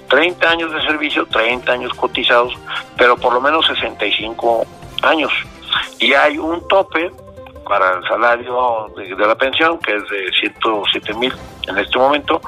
30 0.09 0.49
años 0.49 0.71
de 0.71 0.81
servicio, 0.81 1.25
30 1.25 1.71
años 1.71 1.93
cotizados, 1.93 2.53
pero 2.97 3.17
por 3.17 3.33
lo 3.33 3.41
menos 3.41 3.65
65 3.67 4.65
años. 5.03 5.31
Y 5.99 6.13
hay 6.13 6.37
un 6.37 6.65
tope 6.67 7.11
para 7.67 7.97
el 7.97 8.03
salario 8.07 8.91
de, 8.95 9.15
la 9.15 9.35
pensión, 9.35 9.77
que 9.79 9.95
es 9.95 10.07
de 10.09 10.31
107 10.39 11.13
mil 11.15 11.33
en 11.67 11.77
este 11.77 11.97
momento, 11.97 12.39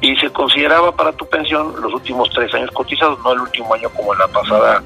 y 0.00 0.14
se 0.16 0.30
consideraba 0.30 0.92
para 0.92 1.12
tu 1.12 1.26
pensión 1.28 1.74
los 1.80 1.92
últimos 1.94 2.28
tres 2.30 2.52
años 2.54 2.70
cotizados, 2.72 3.18
no 3.20 3.32
el 3.32 3.40
último 3.40 3.72
año 3.72 3.88
como 3.90 4.12
en 4.12 4.18
la 4.18 4.28
pasada 4.28 4.82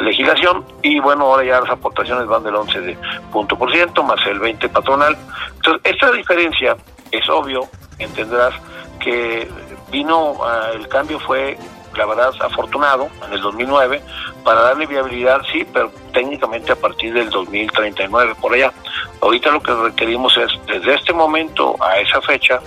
legislación 0.00 0.64
y 0.82 0.98
bueno, 0.98 1.26
ahora 1.26 1.44
ya 1.44 1.60
las 1.60 1.70
aportaciones 1.70 2.26
van 2.26 2.42
del 2.42 2.56
11 2.56 2.80
de 2.80 2.98
punto 3.30 3.56
por 3.56 3.70
ciento 3.70 4.02
más 4.02 4.18
el 4.26 4.38
20 4.38 4.68
patronal. 4.68 5.16
Entonces, 5.56 5.80
esta 5.84 6.10
diferencia 6.10 6.76
es 7.10 7.28
obvio, 7.28 7.68
entenderás 7.98 8.54
que 8.98 9.48
vino, 9.90 10.36
ah, 10.42 10.70
el 10.74 10.88
cambio 10.88 11.18
fue 11.20 11.56
la 11.96 12.06
verdad 12.06 12.32
afortunado 12.40 13.08
en 13.26 13.32
el 13.32 13.40
2009 13.40 14.02
para 14.44 14.60
darle 14.62 14.86
viabilidad, 14.86 15.40
sí, 15.50 15.66
pero 15.72 15.90
técnicamente 16.12 16.72
a 16.72 16.76
partir 16.76 17.12
del 17.14 17.30
2039 17.30 18.34
por 18.40 18.54
allá. 18.54 18.72
Ahorita 19.20 19.50
lo 19.50 19.62
que 19.62 19.74
requerimos 19.74 20.36
es 20.36 20.50
desde 20.66 20.94
este 20.94 21.12
momento 21.12 21.74
a 21.80 21.98
esa 21.98 22.20
fecha 22.20 22.60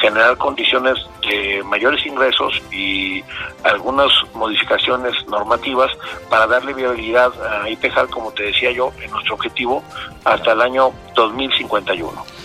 generar 0.00 0.36
condiciones 0.36 0.98
de 1.26 1.62
mayores 1.64 2.04
ingresos 2.04 2.60
y 2.72 3.22
algunas 3.62 4.10
modificaciones 4.34 5.14
normativas 5.28 5.92
para 6.28 6.48
darle 6.48 6.74
viabilidad 6.74 7.32
a 7.40 7.70
IPEJAL, 7.70 8.08
como 8.08 8.32
te 8.32 8.42
decía 8.44 8.72
yo, 8.72 8.92
en 9.00 9.10
nuestro 9.12 9.34
objetivo 9.34 9.82
hasta 10.24 10.52
el 10.52 10.60
año 10.60 10.92
2051. 11.14 12.41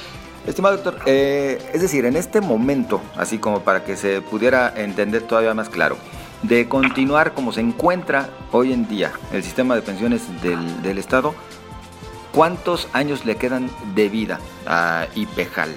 Estimado 0.48 0.78
doctor, 0.78 1.02
eh, 1.06 1.62
es 1.74 1.82
decir, 1.82 2.06
en 2.06 2.16
este 2.16 2.42
momento, 2.42 3.02
así 3.16 3.38
como 3.38 3.62
para 3.62 3.84
que 3.84 3.98
se 3.98 4.22
pudiera 4.22 4.74
entender 4.76 5.24
todavía 5.24 5.54
más 5.54 5.70
claro, 5.70 5.98
de 6.42 6.70
continuar 6.70 7.34
como 7.34 7.52
se 7.52 7.62
encuentra 7.62 8.30
hoy 8.52 8.72
en 8.72 8.88
día 8.88 9.12
el 9.34 9.44
sistema 9.44 9.76
de 9.76 9.82
pensiones 9.82 10.42
del, 10.42 10.82
del 10.82 10.98
Estado, 10.98 11.36
¿cuántos 12.32 12.88
años 12.94 13.26
le 13.26 13.36
quedan 13.36 13.70
de 13.94 14.08
vida 14.08 14.40
a 14.66 15.08
IPEJAL? 15.16 15.76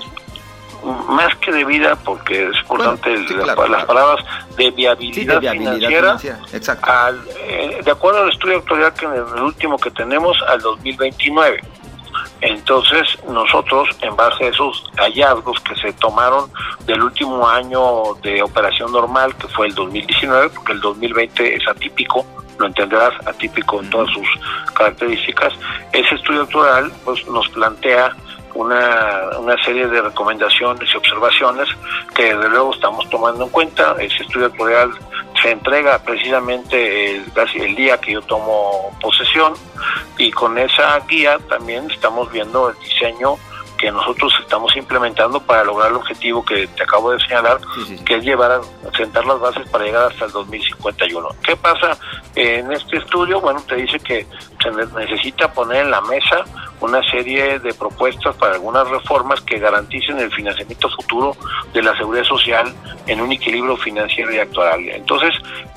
más 0.82 1.34
que 1.36 1.52
de 1.52 1.64
vida, 1.64 1.96
porque 2.04 2.48
es 2.48 2.58
importante 2.62 3.14
las, 3.34 3.54
palabras 3.54 4.24
de 4.56 4.70
viabilidad, 4.70 5.40
financiera, 5.40 6.18
Al, 6.82 7.20
eh, 7.38 7.80
de 7.84 7.90
acuerdo 7.90 8.22
al 8.22 8.30
estudio 8.30 8.58
actual 8.58 8.92
que 8.94 9.04
en 9.04 9.12
el 9.12 9.42
último 9.42 9.78
que 9.78 9.90
tenemos 9.90 10.36
al 10.48 10.60
2029. 10.60 11.60
Entonces 12.40 13.18
nosotros, 13.28 13.88
en 14.00 14.16
base 14.16 14.44
a 14.44 14.48
esos 14.48 14.90
hallazgos 14.96 15.60
que 15.60 15.74
se 15.76 15.92
tomaron 15.94 16.50
del 16.86 17.02
último 17.02 17.46
año 17.46 18.14
de 18.22 18.42
operación 18.42 18.92
normal, 18.92 19.34
que 19.36 19.48
fue 19.48 19.66
el 19.66 19.74
2019, 19.74 20.50
porque 20.50 20.72
el 20.72 20.80
2020 20.80 21.56
es 21.56 21.68
atípico, 21.68 22.24
lo 22.58 22.66
entenderás, 22.66 23.14
atípico 23.26 23.80
en 23.80 23.90
todas 23.90 24.10
sus 24.10 24.26
características, 24.74 25.52
ese 25.92 26.14
estudio 26.14 26.42
actual 26.42 26.92
pues, 27.04 27.26
nos 27.26 27.48
plantea 27.50 28.14
una, 28.54 29.38
una 29.38 29.56
serie 29.64 29.86
de 29.86 30.02
recomendaciones 30.02 30.88
y 30.92 30.96
observaciones 30.96 31.68
que 32.14 32.34
desde 32.34 32.48
luego 32.48 32.74
estamos 32.74 33.08
tomando 33.10 33.44
en 33.44 33.50
cuenta. 33.50 33.96
Ese 33.98 34.22
estudio 34.22 34.46
actuarial 34.46 34.90
se 35.40 35.50
entrega 35.50 35.98
precisamente 36.02 37.16
el, 37.16 37.24
el 37.54 37.74
día 37.76 37.98
que 37.98 38.12
yo 38.12 38.22
tomo 38.22 38.96
posesión 39.00 39.54
y 40.18 40.30
con 40.30 40.58
esa 40.58 40.98
guía 41.08 41.38
también 41.48 41.90
estamos 41.90 42.30
viendo 42.30 42.70
el 42.70 42.78
diseño 42.78 43.36
que 43.80 43.90
nosotros 43.90 44.32
estamos 44.40 44.76
implementando 44.76 45.40
para 45.40 45.64
lograr 45.64 45.90
el 45.90 45.96
objetivo 45.96 46.44
que 46.44 46.66
te 46.66 46.82
acabo 46.82 47.12
de 47.12 47.20
señalar, 47.20 47.58
que 48.04 48.16
es 48.16 48.24
llevar 48.24 48.52
a 48.52 48.60
sentar 48.96 49.24
las 49.24 49.40
bases 49.40 49.68
para 49.70 49.84
llegar 49.84 50.12
hasta 50.12 50.26
el 50.26 50.32
2051. 50.32 51.28
¿Qué 51.42 51.56
pasa 51.56 51.96
en 52.34 52.70
este 52.72 52.98
estudio? 52.98 53.40
Bueno, 53.40 53.62
te 53.66 53.76
dice 53.76 53.98
que 54.00 54.26
se 54.62 54.70
necesita 54.70 55.50
poner 55.52 55.86
en 55.86 55.90
la 55.90 56.02
mesa 56.02 56.44
una 56.80 57.02
serie 57.10 57.58
de 57.58 57.72
propuestas 57.72 58.36
para 58.36 58.54
algunas 58.54 58.86
reformas 58.88 59.40
que 59.40 59.58
garanticen 59.58 60.18
el 60.18 60.30
financiamiento 60.30 60.90
futuro 60.90 61.34
de 61.72 61.82
la 61.82 61.96
seguridad 61.96 62.24
social 62.24 62.74
en 63.06 63.20
un 63.20 63.32
equilibrio 63.32 63.78
financiero 63.78 64.30
y 64.32 64.38
actual. 64.38 64.88
Entonces, 64.90 65.32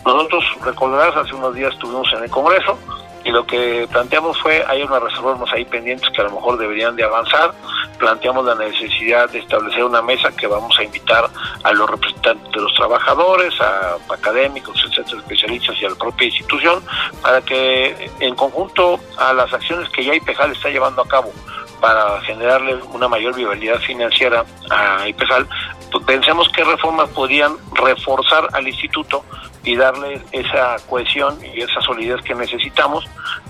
nosotros, 0.05 0.43
recordarás, 0.63 1.15
hace 1.15 1.33
unos 1.35 1.55
días 1.55 1.73
estuvimos 1.73 2.11
en 2.13 2.23
el 2.23 2.29
Congreso, 2.29 2.77
y 3.23 3.31
lo 3.31 3.45
que 3.45 3.87
planteamos 3.91 4.37
fue, 4.41 4.63
hay 4.67 4.83
unas 4.83 5.01
reformas 5.01 5.51
ahí 5.53 5.65
pendientes 5.65 6.09
que 6.09 6.21
a 6.21 6.25
lo 6.25 6.31
mejor 6.31 6.57
deberían 6.57 6.95
de 6.95 7.03
avanzar, 7.03 7.53
planteamos 7.97 8.45
la 8.45 8.55
necesidad 8.55 9.29
de 9.29 9.39
establecer 9.39 9.83
una 9.83 10.01
mesa 10.01 10.29
que 10.35 10.47
vamos 10.47 10.77
a 10.77 10.83
invitar 10.83 11.29
a 11.63 11.71
los 11.71 11.89
representantes 11.89 12.51
de 12.51 12.61
los 12.61 12.73
trabajadores, 12.75 13.53
a 13.61 13.95
académicos, 14.09 14.75
etcétera, 14.85 15.19
especialistas 15.19 15.75
y 15.81 15.85
a 15.85 15.89
la 15.89 15.95
propia 15.95 16.27
institución, 16.27 16.83
para 17.21 17.41
que 17.41 18.11
en 18.19 18.35
conjunto 18.35 18.99
a 19.17 19.33
las 19.33 19.53
acciones 19.53 19.87
que 19.89 20.03
ya 20.03 20.15
IPEJAL 20.15 20.51
está 20.51 20.69
llevando 20.69 21.01
a 21.01 21.07
cabo 21.07 21.31
para 21.79 22.21
generarle 22.21 22.75
una 22.93 23.07
mayor 23.07 23.35
viabilidad 23.35 23.79
financiera 23.79 24.43
a 24.69 25.07
IPEJAL, 25.07 25.47
pues 25.91 26.03
pensemos 26.05 26.49
qué 26.49 26.63
reformas 26.63 27.09
podrían 27.09 27.55
reforzar 27.73 28.47
al 28.53 28.67
instituto 28.67 29.23
y 29.63 29.75
darle 29.75 30.21
esa 30.31 30.75
cohesión 30.89 31.37
y 31.43 31.61
esa 31.61 31.79
solidez 31.81 32.21
que 32.21 32.35
necesitamos 32.35 33.05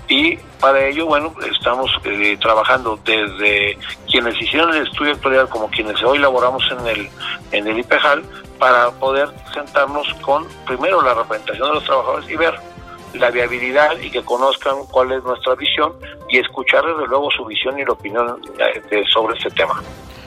y 0.08 0.36
para 0.60 0.86
ello 0.86 1.06
bueno 1.06 1.34
estamos 1.50 1.90
eh, 2.04 2.36
trabajando 2.40 2.98
desde 3.04 3.78
quienes 4.08 4.40
hicieron 4.40 4.74
el 4.74 4.86
estudio 4.86 5.12
actuarial 5.12 5.48
como 5.48 5.68
quienes 5.70 6.02
hoy 6.02 6.18
laboramos 6.18 6.62
en 6.70 6.86
el 6.86 7.10
en 7.52 7.66
el 7.66 7.78
IPEJAL 7.78 8.22
para 8.58 8.90
poder 8.92 9.28
sentarnos 9.52 10.06
con 10.22 10.46
primero 10.66 11.02
la 11.02 11.14
representación 11.14 11.68
de 11.68 11.74
los 11.74 11.84
trabajadores 11.84 12.30
y 12.30 12.36
ver 12.36 12.54
la 13.14 13.30
viabilidad 13.30 13.96
y 13.98 14.10
que 14.10 14.22
conozcan 14.22 14.86
cuál 14.90 15.12
es 15.12 15.22
nuestra 15.24 15.54
visión 15.54 15.92
y 16.28 16.38
escuchar 16.38 16.84
desde 16.84 17.06
luego 17.06 17.30
su 17.30 17.44
visión 17.44 17.78
y 17.78 17.84
la 17.84 17.92
opinión 17.92 18.40
eh, 18.58 19.04
sobre 19.12 19.36
este 19.36 19.50
tema. 19.50 19.82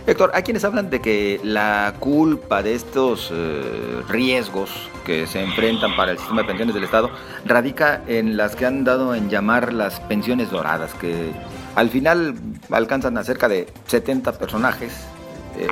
Héctor, 0.07 0.31
hay 0.33 0.43
quienes 0.43 0.63
hablan 0.63 0.89
de 0.89 1.01
que 1.01 1.41
la 1.43 1.93
culpa 1.99 2.63
de 2.63 2.75
estos 2.75 3.29
eh, 3.29 4.01
riesgos 4.07 4.71
que 5.05 5.27
se 5.27 5.43
enfrentan 5.43 5.97
para 5.97 6.13
el 6.13 6.17
sistema 6.17 6.43
de 6.43 6.47
pensiones 6.47 6.73
del 6.73 6.85
Estado 6.85 7.09
radica 7.43 8.01
en 8.07 8.37
las 8.37 8.55
que 8.55 8.65
han 8.65 8.85
dado 8.85 9.13
en 9.15 9.29
llamar 9.29 9.73
las 9.73 9.99
pensiones 9.99 10.49
doradas, 10.49 10.93
que 10.93 11.33
al 11.75 11.89
final 11.89 12.35
alcanzan 12.71 13.17
a 13.17 13.23
cerca 13.25 13.49
de 13.49 13.67
70 13.87 14.31
personajes. 14.37 15.05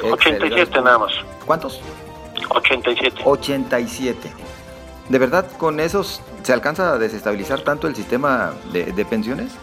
87 0.03 0.79
eh, 0.79 0.81
nada 0.83 0.99
más. 0.99 1.13
¿Cuántos? 1.45 1.79
87. 2.49 3.21
87. 3.23 4.29
¿De 5.07 5.17
verdad 5.17 5.49
con 5.57 5.79
esos 5.79 6.21
se 6.43 6.51
alcanza 6.51 6.91
a 6.91 6.97
desestabilizar 6.97 7.61
tanto 7.61 7.87
el 7.87 7.95
sistema 7.95 8.51
de, 8.73 8.91
de 8.91 9.05
pensiones? 9.05 9.53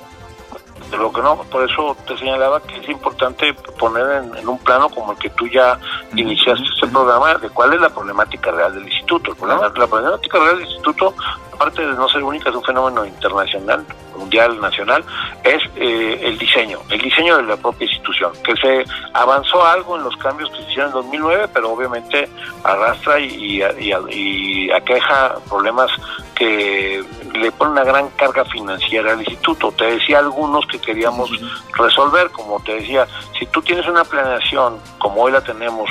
De 0.93 0.99
lo 0.99 1.11
que 1.11 1.23
no, 1.23 1.37
por 1.45 1.69
eso 1.69 1.97
te 2.07 2.17
señalaba 2.19 2.61
que 2.63 2.77
es 2.77 2.89
importante 2.89 3.53
poner 3.79 4.25
en, 4.37 4.49
un 4.49 4.59
plano 4.59 4.89
como 4.91 5.13
el 5.13 5.19
que 5.19 5.31
tú 5.31 5.49
ya 5.49 5.79
iniciaste 6.15 6.63
este 6.75 6.87
programa, 6.87 7.35
de 7.35 7.49
cuál 7.49 7.73
es 7.73 7.81
la 7.81 7.89
problemática 7.89 8.51
real 8.51 8.75
del 8.75 8.85
instituto. 8.85 9.33
El 9.33 9.37
problema, 9.37 9.63
La 9.63 9.73
problemática 9.73 10.39
real 10.39 10.59
del 10.59 10.67
instituto, 10.67 11.15
aparte 11.55 11.85
de 11.85 11.95
no 11.95 12.09
ser 12.09 12.23
única, 12.23 12.51
es 12.51 12.57
un 12.57 12.63
fenómeno 12.63 13.05
internacional, 13.07 13.85
mundial, 14.23 14.61
nacional, 14.61 15.05
es 15.45 15.63
eh, 15.77 16.21
el 16.23 16.39
diseño, 16.39 16.79
el 16.91 17.01
diseño 17.01 17.37
de 17.37 17.43
la 17.43 17.57
propia 17.57 17.87
institución, 17.87 18.33
que 18.45 18.55
se 18.57 18.85
avanzó 19.13 19.65
algo 19.65 19.97
en 19.97 20.05
los 20.05 20.17
cambios 20.17 20.51
que 20.51 20.57
se 20.57 20.71
hicieron 20.71 20.87
en 20.89 20.95
2009, 20.95 21.49
pero 21.53 21.71
obviamente 21.71 22.29
arrastra 22.65 23.19
y, 23.21 23.63
y, 23.63 23.93
y 24.11 24.71
aqueja 24.71 25.35
problemas 25.49 25.91
que 26.35 27.05
le 27.35 27.53
pone 27.53 27.73
una 27.73 27.85
gran 27.85 28.09
carga 28.11 28.45
financiera 28.45 29.13
al 29.13 29.21
instituto. 29.21 29.73
Te 29.73 29.85
decía 29.85 30.19
algunos 30.19 30.67
que 30.67 30.79
queríamos 30.79 31.31
resolver, 31.77 32.31
como 32.31 32.61
te 32.61 32.75
decía, 32.75 33.07
si 33.39 33.47
tú 33.47 33.63
tienes 33.63 33.87
una 33.87 34.05
planeación 34.05 34.79
como 34.99 35.23
hoy 35.23 35.33
la 35.33 35.41
tenemos, 35.41 35.89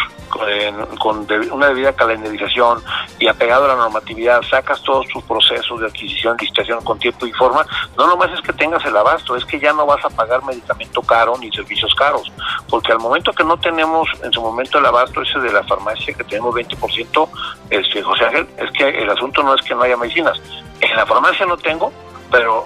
con, 0.99 1.27
una 1.51 1.67
debida 1.67 1.93
calendarización 1.93 2.81
y 3.19 3.27
apegado 3.27 3.65
a 3.65 3.69
la 3.69 3.75
normatividad, 3.75 4.41
sacas 4.49 4.81
todos 4.83 5.07
tus 5.07 5.23
procesos 5.23 5.79
de 5.79 5.87
adquisición, 5.87 6.37
licitación 6.39 6.83
con 6.83 6.97
tiempo 6.99 7.25
y 7.25 7.31
forma, 7.33 7.65
no 7.97 8.07
es 8.29 8.41
que 8.41 8.53
tengas 8.53 8.85
el 8.85 8.95
abasto, 8.95 9.35
es 9.35 9.45
que 9.45 9.59
ya 9.59 9.73
no 9.73 9.85
vas 9.85 10.03
a 10.05 10.09
pagar 10.09 10.43
medicamento 10.43 11.01
caro 11.01 11.35
ni 11.39 11.51
servicios 11.51 11.93
caros, 11.95 12.31
porque 12.69 12.91
al 12.91 12.99
momento 12.99 13.33
que 13.33 13.43
no 13.43 13.57
tenemos 13.57 14.07
en 14.23 14.31
su 14.31 14.41
momento 14.41 14.77
el 14.77 14.85
abasto 14.85 15.21
ese 15.21 15.39
de 15.39 15.51
la 15.51 15.63
farmacia, 15.63 16.13
que 16.13 16.23
tenemos 16.23 16.53
20%, 16.53 17.29
este, 17.69 18.03
José 18.03 18.25
Ángel, 18.25 18.47
es 18.57 18.71
que 18.71 18.89
el 18.89 19.09
asunto 19.09 19.41
no 19.43 19.55
es 19.55 19.61
que 19.61 19.73
no 19.73 19.81
haya 19.81 19.97
medicinas, 19.97 20.39
en 20.79 20.95
la 20.95 21.05
farmacia 21.05 21.45
no 21.45 21.57
tengo, 21.57 21.91
pero 22.29 22.65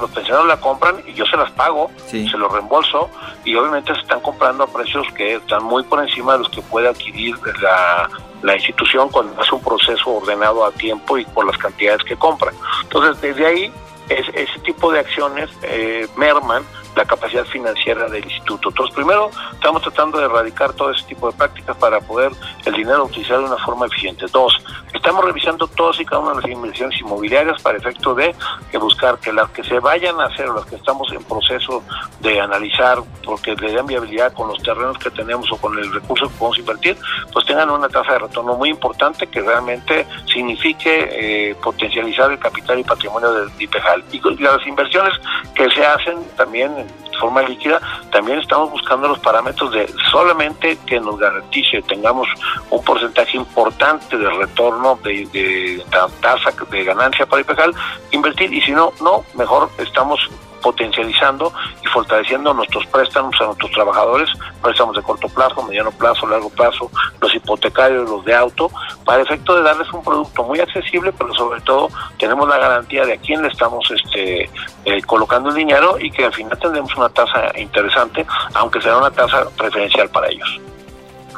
los 0.00 0.10
pensionados 0.10 0.48
la 0.48 0.56
compran 0.58 0.96
y 1.06 1.12
yo 1.12 1.26
se 1.26 1.36
las 1.36 1.50
pago, 1.52 1.90
se 2.06 2.24
los 2.24 2.50
reembolso 2.50 3.10
y 3.44 3.54
obviamente 3.54 3.94
se 3.94 4.00
están 4.00 4.20
comprando 4.20 4.64
a 4.64 4.66
precios 4.66 5.06
que 5.14 5.34
están 5.34 5.62
muy 5.62 5.82
por 5.82 6.02
encima 6.02 6.32
de 6.32 6.38
los 6.38 6.48
que 6.48 6.62
puede 6.62 6.88
adquirir 6.88 7.36
la, 7.60 8.08
la 8.42 8.54
institución 8.54 9.10
cuando 9.10 9.40
hace 9.40 9.54
un 9.54 9.62
proceso 9.62 10.10
ordenado 10.10 10.64
a 10.64 10.72
tiempo 10.72 11.18
y 11.18 11.24
por 11.26 11.46
las 11.46 11.58
cantidades 11.58 12.02
que 12.04 12.16
compran. 12.16 12.54
Entonces, 12.82 13.20
desde 13.20 13.46
ahí, 13.46 13.72
es, 14.08 14.26
ese 14.34 14.58
tipo 14.60 14.92
de 14.92 15.00
acciones 15.00 15.50
eh, 15.62 16.06
merman 16.16 16.64
la 16.96 17.04
capacidad 17.04 17.44
financiera 17.44 18.08
del 18.08 18.24
instituto. 18.24 18.70
Entonces, 18.70 18.94
primero, 18.94 19.30
estamos 19.52 19.82
tratando 19.82 20.18
de 20.18 20.24
erradicar 20.24 20.72
todo 20.72 20.90
ese 20.90 21.04
tipo 21.06 21.30
de 21.30 21.36
prácticas 21.36 21.76
para 21.76 22.00
poder 22.00 22.32
el 22.64 22.74
dinero 22.74 23.04
utilizar 23.04 23.38
de 23.38 23.44
una 23.44 23.58
forma 23.58 23.86
eficiente. 23.86 24.26
Dos, 24.32 24.52
estamos 24.92 25.24
revisando 25.24 25.66
todas 25.68 26.00
y 26.00 26.04
cada 26.04 26.22
una 26.22 26.34
de 26.34 26.42
las 26.42 26.50
inversiones 26.50 27.00
inmobiliarias 27.00 27.60
para 27.62 27.78
efecto 27.78 28.14
de 28.14 28.34
buscar 28.78 29.18
que 29.18 29.32
las 29.32 29.50
que 29.50 29.64
se 29.64 29.80
vayan 29.80 30.20
a 30.20 30.26
hacer 30.26 30.48
o 30.48 30.54
las 30.54 30.66
que 30.66 30.76
estamos 30.76 31.12
en 31.12 31.22
proceso 31.24 31.82
de 32.20 32.40
analizar 32.40 32.98
porque 33.24 33.54
le 33.56 33.72
den 33.72 33.86
viabilidad 33.86 34.32
con 34.32 34.48
los 34.48 34.62
terrenos 34.62 34.96
que 34.98 35.10
tenemos 35.10 35.50
o 35.52 35.56
con 35.56 35.78
el 35.78 35.92
recurso 35.92 36.28
que 36.28 36.34
podemos 36.36 36.58
invertir, 36.58 36.96
pues 37.32 37.44
tengan 37.46 37.70
una 37.70 37.88
tasa 37.88 38.14
de 38.14 38.18
retorno 38.20 38.54
muy 38.54 38.70
importante 38.70 39.26
que 39.26 39.40
realmente 39.40 40.06
signifique 40.32 41.08
eh, 41.10 41.54
potencializar 41.62 42.30
el 42.30 42.38
capital 42.38 42.78
y 42.78 42.84
patrimonio 42.84 43.32
del 43.32 43.50
IPEJAL. 43.58 44.04
Y 44.12 44.20
las 44.42 44.66
inversiones 44.66 45.14
que 45.54 45.68
se 45.70 45.84
hacen 45.84 46.16
también 46.36 46.77
en 46.80 47.18
forma 47.18 47.42
líquida, 47.42 47.80
también 48.10 48.38
estamos 48.38 48.70
buscando 48.70 49.08
los 49.08 49.18
parámetros 49.18 49.72
de 49.72 49.88
solamente 50.10 50.78
que 50.86 51.00
nos 51.00 51.18
garantice, 51.18 51.82
tengamos 51.82 52.28
un 52.70 52.82
porcentaje 52.84 53.36
importante 53.36 54.16
de 54.16 54.30
retorno 54.30 54.98
de, 55.02 55.26
de, 55.32 55.84
tasa 56.20 56.52
de 56.70 56.84
ganancia 56.84 57.26
para 57.26 57.42
IPEJAL, 57.42 57.74
invertir 58.12 58.52
y 58.52 58.60
si 58.62 58.72
no, 58.72 58.92
no, 59.00 59.24
mejor 59.34 59.70
estamos 59.78 60.20
potencializando 60.60 61.52
y 61.82 61.86
fortaleciendo 61.88 62.54
nuestros 62.54 62.86
préstamos 62.86 63.34
a 63.40 63.46
nuestros 63.46 63.70
trabajadores, 63.72 64.28
préstamos 64.62 64.96
de 64.96 65.02
corto 65.02 65.28
plazo, 65.28 65.62
mediano 65.62 65.90
plazo, 65.92 66.26
largo 66.26 66.50
plazo, 66.50 66.90
los 67.20 67.34
hipotecarios, 67.34 68.08
los 68.08 68.24
de 68.24 68.34
auto, 68.34 68.70
para 69.04 69.22
efecto 69.22 69.56
de 69.56 69.62
darles 69.62 69.92
un 69.92 70.02
producto 70.02 70.44
muy 70.44 70.60
accesible, 70.60 71.12
pero 71.12 71.32
sobre 71.34 71.60
todo 71.62 71.88
tenemos 72.18 72.48
la 72.48 72.58
garantía 72.58 73.04
de 73.04 73.14
a 73.14 73.16
quién 73.18 73.42
le 73.42 73.48
estamos 73.48 73.90
este, 73.90 74.50
eh, 74.84 75.02
colocando 75.06 75.50
el 75.50 75.54
dinero 75.54 75.96
y 75.98 76.10
que 76.10 76.24
al 76.24 76.32
final 76.32 76.58
tendremos 76.58 76.94
una 76.96 77.08
tasa 77.08 77.52
interesante, 77.58 78.26
aunque 78.54 78.80
será 78.80 78.98
una 78.98 79.10
tasa 79.10 79.46
preferencial 79.56 80.08
para 80.10 80.28
ellos. 80.28 80.60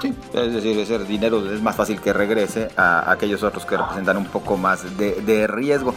Sí, 0.00 0.14
es 0.32 0.54
decir, 0.54 0.78
ese 0.78 0.98
dinero 1.00 1.44
es 1.52 1.60
más 1.60 1.76
fácil 1.76 2.00
que 2.00 2.12
regrese 2.14 2.68
a 2.76 3.10
aquellos 3.10 3.42
otros 3.42 3.66
que 3.66 3.76
representan 3.76 4.16
un 4.16 4.24
poco 4.24 4.56
más 4.56 4.96
de, 4.96 5.20
de 5.20 5.46
riesgo. 5.46 5.94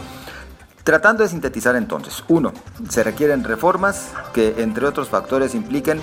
Tratando 0.84 1.22
de 1.22 1.30
sintetizar 1.30 1.76
entonces, 1.76 2.22
uno, 2.28 2.52
se 2.90 3.02
requieren 3.02 3.42
reformas 3.42 4.12
que 4.34 4.54
entre 4.58 4.86
otros 4.86 5.08
factores 5.08 5.54
impliquen, 5.54 5.98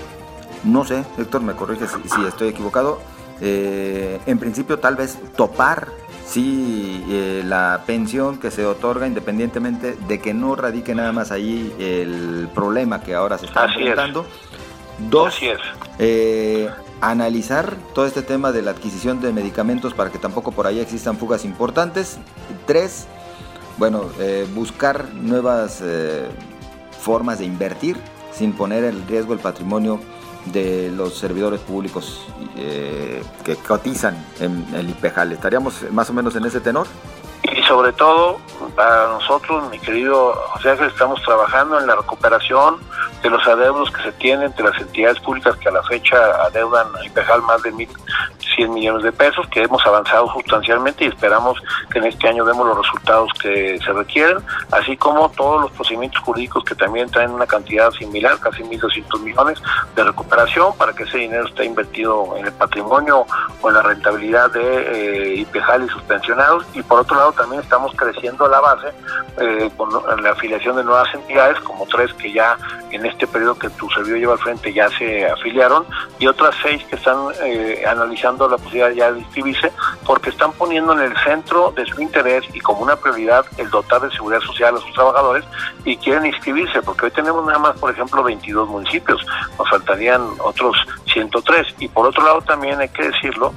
no 0.64 0.84
sé, 0.84 1.04
Héctor 1.18 1.42
me 1.42 1.54
corrige 1.54 1.86
si, 1.86 2.24
estoy 2.26 2.48
equivocado, 2.48 3.00
eh, 3.40 4.20
en 4.26 4.38
principio 4.40 4.80
tal 4.80 4.96
vez 4.96 5.18
topar 5.36 5.86
sí 6.26 7.04
eh, 7.08 7.42
la 7.44 7.82
pensión 7.86 8.38
que 8.38 8.50
se 8.50 8.66
otorga 8.66 9.06
independientemente 9.06 9.96
de 10.08 10.20
que 10.20 10.34
no 10.34 10.56
radique 10.56 10.96
nada 10.96 11.12
más 11.12 11.30
ahí 11.30 11.72
el 11.78 12.48
problema 12.52 13.02
que 13.02 13.14
ahora 13.14 13.38
se 13.38 13.46
está 13.46 13.66
enfrentando. 13.66 14.26
Dos, 14.98 15.38
eh, 16.00 16.68
analizar 17.00 17.76
todo 17.94 18.06
este 18.06 18.22
tema 18.22 18.50
de 18.50 18.62
la 18.62 18.72
adquisición 18.72 19.20
de 19.20 19.32
medicamentos 19.32 19.94
para 19.94 20.10
que 20.10 20.18
tampoco 20.18 20.50
por 20.50 20.66
ahí 20.66 20.80
existan 20.80 21.16
fugas 21.16 21.44
importantes. 21.44 22.18
Tres, 22.66 23.06
bueno, 23.78 24.06
eh, 24.18 24.46
buscar 24.54 25.14
nuevas 25.14 25.80
eh, 25.82 26.28
formas 27.00 27.38
de 27.38 27.46
invertir 27.46 27.96
sin 28.32 28.52
poner 28.52 28.84
en 28.84 29.06
riesgo 29.06 29.34
el 29.34 29.40
patrimonio 29.40 30.00
de 30.46 30.90
los 30.90 31.16
servidores 31.16 31.60
públicos 31.60 32.26
eh, 32.56 33.22
que 33.44 33.56
cotizan 33.56 34.16
en 34.40 34.66
el 34.74 34.90
IPEJAL. 34.90 35.32
¿Estaríamos 35.32 35.90
más 35.92 36.10
o 36.10 36.12
menos 36.12 36.34
en 36.36 36.44
ese 36.44 36.60
tenor? 36.60 36.86
Y 37.54 37.62
sobre 37.64 37.92
todo, 37.92 38.38
para 38.74 39.08
nosotros, 39.08 39.70
mi 39.70 39.78
querido 39.78 40.32
José, 40.54 40.74
estamos 40.86 41.20
trabajando 41.22 41.78
en 41.78 41.86
la 41.86 41.96
recuperación 41.96 42.78
de 43.22 43.30
los 43.30 43.46
adeudos 43.46 43.90
que 43.90 44.02
se 44.02 44.12
tienen 44.12 44.46
entre 44.46 44.64
las 44.64 44.80
entidades 44.80 45.20
públicas 45.20 45.56
que 45.58 45.68
a 45.68 45.72
la 45.72 45.82
fecha 45.82 46.16
adeudan 46.46 46.86
a 46.96 47.04
IPEJAL 47.04 47.42
más 47.42 47.62
de 47.62 47.72
mil 47.72 47.88
100 48.56 48.72
millones 48.72 49.02
de 49.02 49.12
pesos, 49.12 49.46
que 49.48 49.62
hemos 49.62 49.84
avanzado 49.86 50.30
sustancialmente 50.32 51.04
y 51.04 51.08
esperamos 51.08 51.58
que 51.90 51.98
en 51.98 52.06
este 52.06 52.28
año 52.28 52.44
demos 52.44 52.66
los 52.66 52.78
resultados 52.78 53.30
que 53.40 53.78
se 53.78 53.92
requieren, 53.92 54.38
así 54.70 54.96
como 54.96 55.30
todos 55.30 55.62
los 55.62 55.70
procedimientos 55.72 56.20
jurídicos 56.22 56.64
que 56.64 56.74
también 56.74 57.10
traen 57.10 57.30
una 57.30 57.46
cantidad 57.46 57.90
similar, 57.92 58.38
casi 58.40 58.62
1.200 58.62 59.20
millones 59.20 59.62
de 59.94 60.04
recuperación, 60.04 60.76
para 60.76 60.92
que 60.92 61.04
ese 61.04 61.18
dinero 61.18 61.46
esté 61.46 61.64
invertido 61.64 62.36
en 62.36 62.46
el 62.46 62.52
patrimonio 62.52 63.26
o 63.60 63.68
en 63.68 63.74
la 63.74 63.82
rentabilidad 63.82 64.50
de 64.50 64.62
eh, 64.62 65.34
IPEJAL 65.40 65.84
y 65.84 65.88
sus 65.88 66.02
pensionados. 66.02 66.66
Y 66.74 66.82
por 66.82 67.00
otro 67.00 67.16
lado, 67.16 67.32
también 67.42 67.60
estamos 67.60 67.92
creciendo 67.96 68.46
la 68.46 68.60
base 68.60 68.92
eh, 69.40 69.68
con 69.76 69.90
la 70.22 70.30
afiliación 70.30 70.76
de 70.76 70.84
nuevas 70.84 71.12
entidades, 71.12 71.58
como 71.60 71.86
tres 71.86 72.12
que 72.14 72.32
ya 72.32 72.56
en 72.92 73.04
este 73.04 73.26
periodo 73.26 73.58
que 73.58 73.68
tu 73.70 73.90
servidor 73.90 74.20
lleva 74.20 74.32
al 74.34 74.38
frente 74.38 74.72
ya 74.72 74.88
se 74.90 75.26
afiliaron, 75.26 75.84
y 76.20 76.28
otras 76.28 76.54
seis 76.62 76.84
que 76.84 76.94
están 76.94 77.16
eh, 77.42 77.82
analizando 77.84 78.48
la 78.48 78.58
posibilidad 78.58 78.90
ya 78.90 79.12
de 79.12 79.18
inscribirse 79.18 79.72
porque 80.06 80.30
están 80.30 80.52
poniendo 80.52 80.92
en 80.92 81.00
el 81.00 81.16
centro 81.24 81.72
de 81.74 81.84
su 81.84 82.00
interés 82.00 82.44
y 82.52 82.60
como 82.60 82.82
una 82.82 82.94
prioridad 82.94 83.44
el 83.58 83.68
dotar 83.70 84.02
de 84.02 84.12
seguridad 84.12 84.40
social 84.42 84.76
a 84.76 84.80
sus 84.80 84.92
trabajadores 84.92 85.44
y 85.84 85.96
quieren 85.96 86.26
inscribirse 86.26 86.80
porque 86.82 87.06
hoy 87.06 87.10
tenemos 87.10 87.44
nada 87.44 87.58
más, 87.58 87.76
por 87.76 87.90
ejemplo, 87.90 88.22
22 88.22 88.68
municipios, 88.68 89.20
nos 89.58 89.68
faltarían 89.68 90.22
otros 90.44 90.76
103 91.12 91.74
y 91.80 91.88
por 91.88 92.06
otro 92.06 92.24
lado 92.24 92.40
también 92.42 92.78
hay 92.78 92.88
que 92.90 93.08
decirlo 93.08 93.52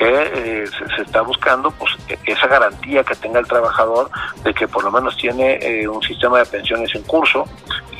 que 0.00 0.62
eh, 0.62 0.64
se, 0.96 1.02
está 1.02 1.20
buscando 1.20 1.70
pues 1.72 1.92
e, 2.08 2.18
esa 2.24 2.46
garantía 2.46 3.04
que 3.04 3.14
tenga 3.16 3.38
el 3.38 3.46
trabajador 3.46 4.10
de 4.42 4.54
que 4.54 4.66
por 4.66 4.82
lo 4.82 4.90
menos 4.90 5.14
tiene 5.18 5.58
eh, 5.60 5.86
un 5.86 6.02
sistema 6.02 6.38
de 6.38 6.46
pensiones 6.46 6.90
en 6.94 7.02
curso 7.02 7.44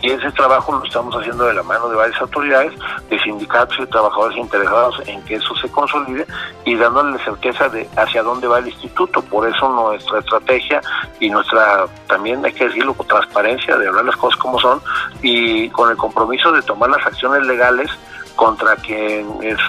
y 0.01 0.11
ese 0.11 0.33
trabajo 0.33 0.73
lo 0.73 0.83
estamos 0.83 1.15
haciendo 1.15 1.45
de 1.45 1.53
la 1.53 1.63
mano 1.63 1.91
de 1.91 1.97
varias 1.97 2.19
autoridades, 2.23 2.73
de 3.11 3.21
sindicatos 3.21 3.79
y 3.81 3.87
trabajadores 3.87 4.39
interesados 4.39 5.03
en 5.07 5.23
que 5.25 5.35
eso 5.35 5.55
se 5.57 5.71
consolide 5.71 6.27
y 6.65 6.75
dándole 6.75 7.23
certeza 7.23 7.69
de 7.69 7.87
hacia 7.97 8.23
dónde 8.23 8.47
va 8.47 8.61
el 8.61 8.69
instituto. 8.69 9.21
Por 9.21 9.47
eso 9.47 9.69
nuestra 9.69 10.21
estrategia 10.21 10.81
y 11.19 11.29
nuestra, 11.29 11.85
también 12.07 12.43
hay 12.43 12.55
que 12.55 12.65
decirlo, 12.65 12.97
transparencia 13.07 13.77
de 13.77 13.89
hablar 13.89 14.07
las 14.07 14.17
cosas 14.17 14.41
como 14.41 14.59
son 14.59 14.81
y 15.21 15.69
con 15.69 15.91
el 15.91 15.99
compromiso 15.99 16.51
de 16.51 16.63
tomar 16.63 16.89
las 16.89 17.05
acciones 17.07 17.47
legales 17.47 17.91
contra 18.37 18.77
quien 18.77 19.27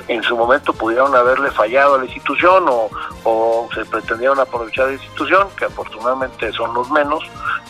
en 0.08 0.24
su 0.24 0.36
momento 0.38 0.74
pudieron 0.74 1.16
haberle 1.16 1.52
fallado 1.52 1.96
a 1.96 1.98
la 2.00 2.06
institución 2.06 2.66
o, 2.68 3.70
se 3.74 3.86
pretendieron 3.86 4.40
aprovechar 4.40 4.88
la 4.88 4.94
institución, 4.94 5.48
que 5.58 5.66
afortunadamente 5.66 6.52
son 6.52 6.74
los 6.74 6.90
menos, 6.92 7.24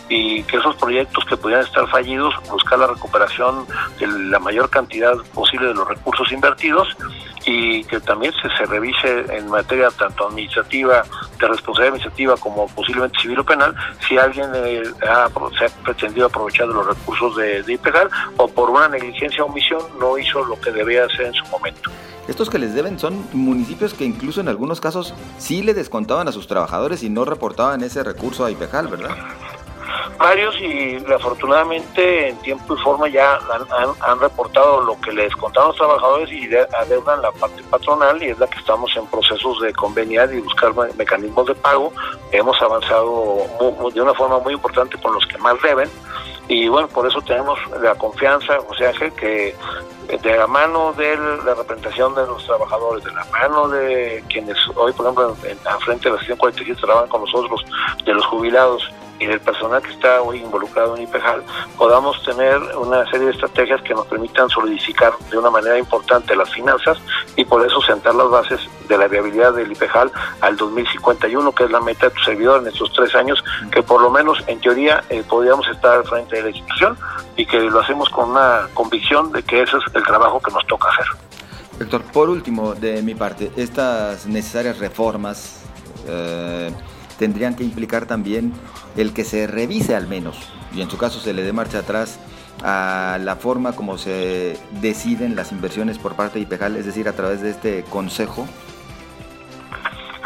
y 0.10 0.44
que 0.44 0.58
esos 0.58 0.76
proyectos 0.76 1.24
que 1.26 1.38
pudieran 1.38 1.66
estar 1.66 1.88
fallidos, 1.90 2.34
buscar 2.50 2.80
la 2.80 2.88
recuperación 2.88 3.66
de 4.00 4.08
la 4.08 4.40
mayor 4.40 4.70
cantidad 4.70 5.16
posible 5.34 5.68
de 5.68 5.74
los 5.74 5.88
recursos 5.88 6.32
invertidos 6.32 6.98
y 7.46 7.84
que 7.86 8.00
también 8.02 8.34
se, 8.34 8.50
se 8.58 8.66
revise 8.66 9.26
en 9.36 9.50
materia 9.50 9.90
tanto 9.92 10.28
administrativa, 10.28 11.04
de 11.40 11.48
responsabilidad 11.48 11.96
administrativa 11.96 12.38
como 12.38 12.68
posiblemente 12.68 13.20
civil 13.20 13.40
o 13.40 13.44
penal, 13.44 13.74
si 14.08 14.18
alguien 14.18 14.50
eh, 14.54 14.84
ha, 15.08 15.30
se 15.58 15.66
ha 15.66 15.70
pretendido 15.84 16.28
aprovechar 16.28 16.68
de 16.68 16.74
los 16.74 16.88
recursos 16.88 17.36
de, 17.38 17.64
de 17.64 17.80
o 18.38 18.48
por 18.48 18.70
una 18.70 18.88
negligencia 18.88 19.44
o 19.44 19.48
omisión 19.48 19.82
no 20.00 20.18
hizo 20.18 20.44
lo 20.46 20.60
que 20.60 20.72
debía 20.84 21.06
hacer 21.06 21.28
en 21.28 21.34
su 21.34 21.46
momento. 21.48 21.90
Estos 22.28 22.50
que 22.50 22.60
les 22.60 22.74
deben 22.74 23.00
son 23.00 23.26
municipios 23.34 23.94
que 23.94 24.06
incluso 24.06 24.42
en 24.42 24.48
algunos 24.48 24.80
casos 24.80 25.14
sí 25.38 25.64
le 25.64 25.74
descontaban 25.74 26.28
a 26.28 26.32
sus 26.32 26.48
trabajadores 26.48 27.04
y 27.04 27.10
no 27.10 27.26
reportaban 27.26 27.82
ese 27.84 28.04
recurso 28.04 28.46
a 28.46 28.52
IPEJAL, 28.52 28.88
¿verdad? 28.88 29.16
varios 30.22 30.56
y 30.62 30.98
afortunadamente 31.12 32.30
en 32.30 32.38
tiempo 32.38 32.76
y 32.76 32.82
forma 32.82 33.08
ya 33.10 33.40
han, 34.02 34.20
reportado 34.20 34.82
lo 34.82 35.00
que 35.02 35.12
les 35.12 35.36
contaron 35.36 35.70
los 35.70 35.78
trabajadores 35.78 36.32
y 36.32 36.48
adeudan 36.56 37.24
la 37.24 37.32
parte 37.32 37.64
patronal 37.64 38.22
y 38.22 38.28
es 38.28 38.38
la 38.38 38.48
que 38.48 38.60
estamos 38.60 38.96
en 38.96 39.08
procesos 39.08 39.60
de 39.62 39.74
conveniar 39.74 40.32
y 40.32 40.42
buscar 40.42 40.74
mecanismos 40.96 41.48
de 41.48 41.56
pago. 41.56 41.92
Hemos 42.32 42.62
avanzado 42.62 43.48
de 43.94 44.02
una 44.02 44.14
forma 44.14 44.40
muy 44.40 44.54
importante 44.54 44.96
con 45.02 45.14
los 45.16 45.26
que 45.26 45.40
más 45.40 45.60
deben 45.64 45.90
y 46.52 46.68
bueno, 46.68 46.90
por 46.90 47.08
eso 47.08 47.22
tenemos 47.22 47.58
la 47.82 47.96
confianza, 47.96 48.60
o 48.68 48.76
sea, 48.76 48.92
que 48.92 49.56
de 50.22 50.38
la 50.38 50.48
mano 50.48 50.92
de 50.98 51.16
la 51.46 51.54
representación 51.54 52.14
de 52.14 52.28
los 52.28 52.46
trabajadores, 52.46 53.06
de 53.06 53.14
la 53.14 53.24
mano 53.32 53.70
de 53.70 54.22
quienes 54.28 54.58
hoy, 54.76 54.92
por 54.92 55.06
ejemplo, 55.06 55.34
en, 55.46 55.58
frente 55.80 56.10
de 56.10 56.18
la 56.18 56.22
147 56.22 56.82
trabajan 56.82 57.08
con 57.08 57.22
nosotros, 57.22 57.64
de 58.04 58.14
los 58.14 58.26
jubilados, 58.26 58.84
y 59.22 59.28
del 59.28 59.40
personal 59.40 59.82
que 59.84 59.92
está 59.92 60.22
hoy 60.22 60.40
involucrado 60.40 60.98
en 60.98 61.04
IPEJAL, 61.04 61.44
podamos 61.78 62.22
tener 62.24 62.58
una 62.76 63.10
serie 63.12 63.28
de 63.28 63.34
estrategias 63.34 63.80
que 63.84 63.94
nos 63.94 64.08
permitan 64.08 64.50
solidificar 64.50 65.14
de 65.30 65.38
una 65.38 65.52
manera 65.52 65.78
importante 65.78 66.36
las 66.36 66.52
finanzas 66.52 66.98
y 67.36 67.46
por 67.46 67.66
eso 67.66 67.80
sentar 67.82 68.16
las 68.16 68.30
bases 68.30 68.60
de 68.90 68.98
la 68.98 69.08
viabilidad 69.08 69.54
del 69.54 69.72
IPEJAL 69.72 70.12
al 70.42 70.58
2051, 70.58 71.52
que 71.52 71.66
es 71.66 71.72
la 71.72 71.82
meta 71.82 72.10
de 72.10 72.16
tu 72.16 72.22
servidor 72.24 72.62
en 72.62 72.68
estos 72.68 72.92
tres 72.94 73.14
años, 73.14 73.44
que 73.72 73.84
por 73.84 74.02
lo 74.02 74.10
menos 74.10 74.44
en 74.48 74.60
teoría 74.60 75.04
eh, 75.10 75.24
podríamos 75.30 75.68
estar 75.68 76.00
al 76.00 76.04
frente 76.04 76.38
de 76.38 76.44
la 76.44 76.50
institución 76.50 76.98
y 77.38 77.46
que 77.46 77.62
lo 77.62 77.80
hacemos 77.80 78.10
con 78.10 78.32
una 78.32 78.68
convicción 78.74 79.32
de 79.32 79.44
que 79.44 79.62
ese 79.62 79.78
es 79.78 79.84
el 79.94 80.04
trabajo 80.04 80.40
que 80.40 80.52
nos 80.52 80.66
toca 80.66 80.90
hacer. 80.90 81.06
Héctor, 81.80 82.02
por 82.12 82.30
último, 82.30 82.74
de 82.74 83.04
mi 83.04 83.14
parte, 83.14 83.52
estas 83.56 84.26
necesarias 84.26 84.80
reformas, 84.80 85.64
eh, 86.08 86.72
tendrían 87.22 87.56
que 87.56 87.64
implicar 87.64 88.08
también 88.08 88.52
el 88.98 89.14
que 89.14 89.24
se 89.24 89.46
revise 89.46 89.96
al 89.96 90.08
menos, 90.08 90.36
y 90.74 90.82
en 90.82 90.90
su 90.90 90.98
caso 90.98 91.20
se 91.20 91.36
le 91.36 91.44
dé 91.44 91.54
marcha 91.54 91.78
atrás 91.78 92.20
a 92.64 93.20
la 93.22 93.36
forma 93.36 93.74
como 93.74 94.00
se 94.00 94.58
deciden 94.82 95.36
las 95.36 95.52
inversiones 95.52 96.00
por 96.00 96.16
parte 96.16 96.40
de 96.40 96.46
IPEJAL, 96.46 96.78
es 96.78 96.88
decir, 96.88 97.08
a 97.08 97.14
través 97.14 97.44
de 97.44 97.52
este 97.52 97.84
consejo? 97.84 98.48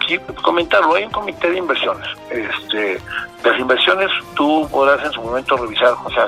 Sí, 0.08 0.18
comentarlo, 0.42 0.96
hay 0.96 1.04
un 1.04 1.12
comité 1.12 1.50
de 1.50 1.58
inversiones. 1.58 2.08
Este, 2.30 3.02
las 3.44 3.60
inversiones 3.60 4.10
tú 4.36 4.66
podrás 4.72 5.04
en 5.04 5.12
su 5.12 5.22
momento 5.22 5.58
revisar, 5.58 5.96
o 6.02 6.10
sea, 6.12 6.28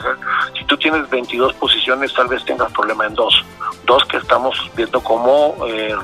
si 0.57 0.65
tú 0.65 0.75
tienes 0.75 1.09
22 1.09 1.53
posiciones, 1.53 2.13
tal 2.13 2.27
vez 2.27 2.43
tengas 2.43 2.73
problema 2.73 3.05
en 3.05 3.13
dos. 3.13 3.41
Dos 3.85 4.03
que 4.03 4.17
estamos 4.17 4.69
viendo 4.75 4.99
cómo 4.99 5.55
eh, 5.65 5.95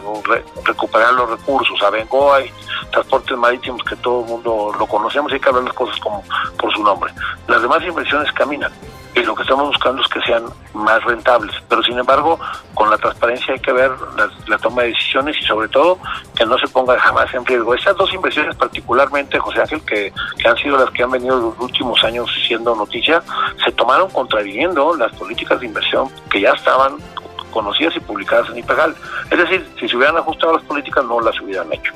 recuperar 0.64 1.14
los 1.16 1.32
recursos. 1.32 1.82
A 1.82 1.90
Bengoa 1.90 2.38
hay 2.38 2.52
transportes 2.94 3.38
marítimos 3.38 3.84
que 3.84 3.96
todo 3.98 4.22
el 4.22 4.28
mundo 4.28 4.72
lo 4.78 4.86
conocemos 4.88 5.32
y 5.32 5.36
hay 5.36 5.42
que 5.42 5.50
hablar 5.50 5.66
las 5.66 5.74
cosas 5.74 6.00
como 6.00 6.24
por 6.58 6.74
su 6.74 6.84
nombre. 6.84 7.12
Las 7.48 7.62
demás 7.62 7.84
inversiones 7.84 8.32
caminan 8.32 8.72
y 9.16 9.20
lo 9.22 9.36
que 9.36 9.44
estamos 9.44 9.68
buscando 9.68 10.02
es 10.02 10.08
que 10.08 10.20
sean 10.22 10.46
más 10.74 11.04
rentables. 11.04 11.56
Pero 11.70 11.84
sin 11.84 11.98
embargo, 11.98 12.40
con 12.74 12.90
la 12.90 12.98
transparencia 12.98 13.54
hay 13.54 13.60
que 13.60 13.72
ver 13.72 13.92
la, 14.48 14.58
toma 14.58 14.84
de 14.84 14.90
decisiones 14.90 15.36
y 15.40 15.44
sobre 15.44 15.68
todo 15.68 16.00
que 16.36 16.46
no 16.46 16.58
se 16.58 16.68
ponga 16.68 16.98
jamás 17.00 17.32
en 17.34 17.46
riesgo. 17.46 17.76
Estas 17.76 17.96
dos 17.98 18.12
inversiones 18.14 18.56
particularmente, 18.56 19.38
José 19.38 19.62
Ángel, 19.62 19.82
que, 19.82 20.12
que 20.38 20.48
han 20.48 20.58
sido 20.58 20.78
las 20.78 20.90
que 20.92 21.04
han 21.04 21.12
venido 21.12 21.40
los 21.40 21.60
últimos 21.60 22.04
años 22.04 22.30
siendo 22.48 22.76
noticia, 22.76 23.22
se 23.64 23.72
tomaron 23.74 24.10
contraviniendo 24.10 24.96
las 24.96 25.12
políticas 25.16 25.60
de 25.60 25.68
inversión 25.68 26.10
que 26.30 26.42
ya 26.42 26.52
estaban 26.52 26.98
conocidas 27.52 27.96
y 27.96 28.00
publicadas 28.00 28.50
en 28.50 28.58
IPEGAL. 28.58 28.96
Es 29.30 29.38
decir, 29.38 29.68
si 29.80 29.88
se 29.88 29.96
hubieran 29.96 30.18
ajustado 30.18 30.54
las 30.54 30.64
políticas 30.64 31.06
no 31.06 31.20
las 31.20 31.40
hubieran 31.40 31.72
hecho. 31.72 31.94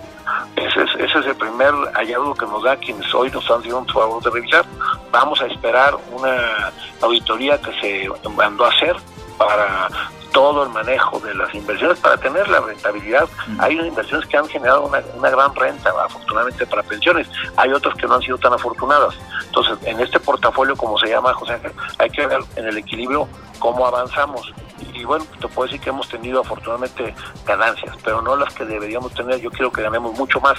Ese 0.56 0.84
es, 0.84 0.90
ese 1.00 1.20
es 1.20 1.26
el 1.26 1.36
primer 1.36 1.74
hallazgo 1.94 2.34
que 2.34 2.46
nos 2.46 2.64
da 2.64 2.76
quienes 2.78 3.14
hoy 3.14 3.30
nos 3.32 3.50
han 3.50 3.62
sido 3.62 3.80
un 3.80 3.88
favor 3.88 4.24
de 4.24 4.30
revisar. 4.30 4.66
Vamos 5.12 5.42
a 5.42 5.46
esperar 5.46 5.96
una 6.12 6.72
auditoría 7.02 7.60
que 7.62 7.72
se 7.80 8.30
mandó 8.30 8.66
a 8.66 8.70
hacer 8.70 8.96
para 9.38 9.88
todo 10.32 10.64
el 10.64 10.70
manejo 10.70 11.20
de 11.20 11.34
las 11.34 11.54
inversiones 11.56 12.00
para 12.00 12.18
tener 12.18 12.48
la 12.48 12.60
rentabilidad. 12.60 13.28
Hay 13.60 13.76
inversiones 13.80 14.28
que 14.28 14.38
han 14.38 14.48
generado 14.48 14.86
una, 14.86 15.02
una, 15.16 15.30
gran 15.30 15.56
renta, 15.56 15.90
afortunadamente 15.90 16.66
para 16.68 16.84
pensiones. 16.84 17.28
Hay 17.56 17.72
otras 17.72 17.96
que 17.96 18.06
no 18.06 18.16
han 18.16 18.22
sido 18.22 18.38
tan 18.38 18.54
afortunadas. 18.54 19.16
Entonces, 19.46 19.78
en 19.86 20.00
este 20.00 20.20
portafolio, 20.20 20.76
como 20.76 20.98
se 21.00 21.08
llama 21.08 21.34
José 21.34 21.54
Ángel, 21.54 21.72
hay 21.98 22.10
que 22.12 22.28
ver 22.28 22.40
en 22.56 22.68
el 22.68 22.78
equilibrio 22.78 23.28
cómo 23.58 23.88
avanzamos 23.88 24.54
y 24.98 25.06
bueno, 25.06 25.26
te 25.40 25.48
puedo 25.48 25.68
decir 25.68 25.80
que 25.80 25.90
hemos 25.90 26.10
tenido 26.10 26.42
afortunadamente 26.42 27.14
ganancias, 27.46 27.96
pero 28.04 28.22
no 28.22 28.36
las 28.36 28.54
que 28.54 28.66
deberíamos 28.66 29.14
tener. 29.14 29.40
Yo 29.40 29.50
quiero 29.52 29.72
que 29.72 29.82
ganemos 29.82 30.18
mucho 30.18 30.40
más. 30.42 30.58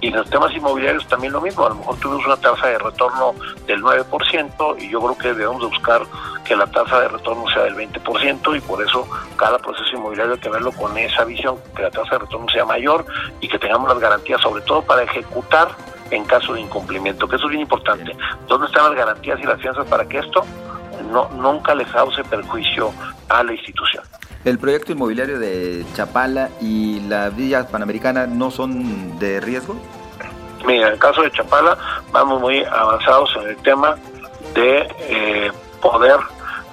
Y 0.00 0.08
en 0.08 0.16
los 0.16 0.28
temas 0.30 0.52
inmobiliarios 0.54 1.06
también 1.06 1.32
lo 1.32 1.40
mismo. 1.40 1.66
A 1.66 1.70
lo 1.70 1.76
mejor 1.76 1.96
tuvimos 1.96 2.26
una 2.26 2.36
tasa 2.36 2.68
de 2.68 2.78
retorno 2.78 3.34
del 3.66 3.82
9% 3.82 4.76
y 4.80 4.88
yo 4.88 5.00
creo 5.00 5.18
que 5.18 5.28
debemos 5.34 5.60
de 5.60 5.68
buscar 5.68 6.02
que 6.44 6.56
la 6.56 6.66
tasa 6.66 7.00
de 7.00 7.08
retorno 7.08 7.44
sea 7.48 7.64
del 7.64 7.74
20% 7.74 8.56
y 8.56 8.60
por 8.60 8.82
eso 8.82 9.08
cada 9.36 9.58
proceso 9.58 9.96
inmobiliario 9.96 10.34
hay 10.34 10.40
que 10.40 10.50
verlo 10.50 10.72
con 10.72 10.96
esa 10.98 11.24
visión, 11.24 11.56
que 11.74 11.82
la 11.82 11.90
tasa 11.90 12.10
de 12.12 12.18
retorno 12.18 12.48
sea 12.48 12.64
mayor 12.64 13.04
y 13.40 13.48
que 13.48 13.58
tengamos 13.58 13.88
las 13.88 13.98
garantías, 13.98 14.40
sobre 14.40 14.62
todo 14.62 14.82
para 14.82 15.02
ejecutar 15.02 15.68
en 16.10 16.24
caso 16.24 16.54
de 16.54 16.60
incumplimiento, 16.60 17.26
que 17.26 17.36
eso 17.36 17.46
es 17.46 17.50
bien 17.50 17.62
importante. 17.62 18.16
¿Dónde 18.46 18.66
están 18.66 18.84
las 18.84 18.94
garantías 18.94 19.40
y 19.40 19.44
las 19.44 19.60
fianzas 19.60 19.86
para 19.88 20.06
que 20.06 20.18
esto 20.18 20.44
no, 21.14 21.28
nunca 21.30 21.74
le 21.74 21.84
cause 21.84 22.22
perjuicio 22.24 22.92
a 23.28 23.42
la 23.42 23.52
institución. 23.52 24.02
¿El 24.44 24.58
proyecto 24.58 24.92
inmobiliario 24.92 25.38
de 25.38 25.86
Chapala 25.94 26.50
y 26.60 27.00
la 27.08 27.30
Villa 27.30 27.66
Panamericana 27.68 28.26
no 28.26 28.50
son 28.50 29.18
de 29.18 29.40
riesgo? 29.40 29.76
Mira, 30.66 30.88
en 30.88 30.92
el 30.94 30.98
caso 30.98 31.22
de 31.22 31.30
Chapala 31.30 31.78
vamos 32.12 32.40
muy 32.40 32.62
avanzados 32.64 33.30
en 33.36 33.48
el 33.50 33.56
tema 33.58 33.96
de 34.54 34.86
eh, 35.08 35.52
poder 35.80 36.18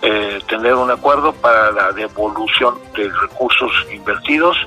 eh, 0.03 0.39
tener 0.47 0.73
un 0.73 0.89
acuerdo 0.89 1.31
para 1.33 1.71
la 1.71 1.91
devolución 1.91 2.75
de 2.95 3.09
recursos 3.21 3.71
invertidos 3.93 4.57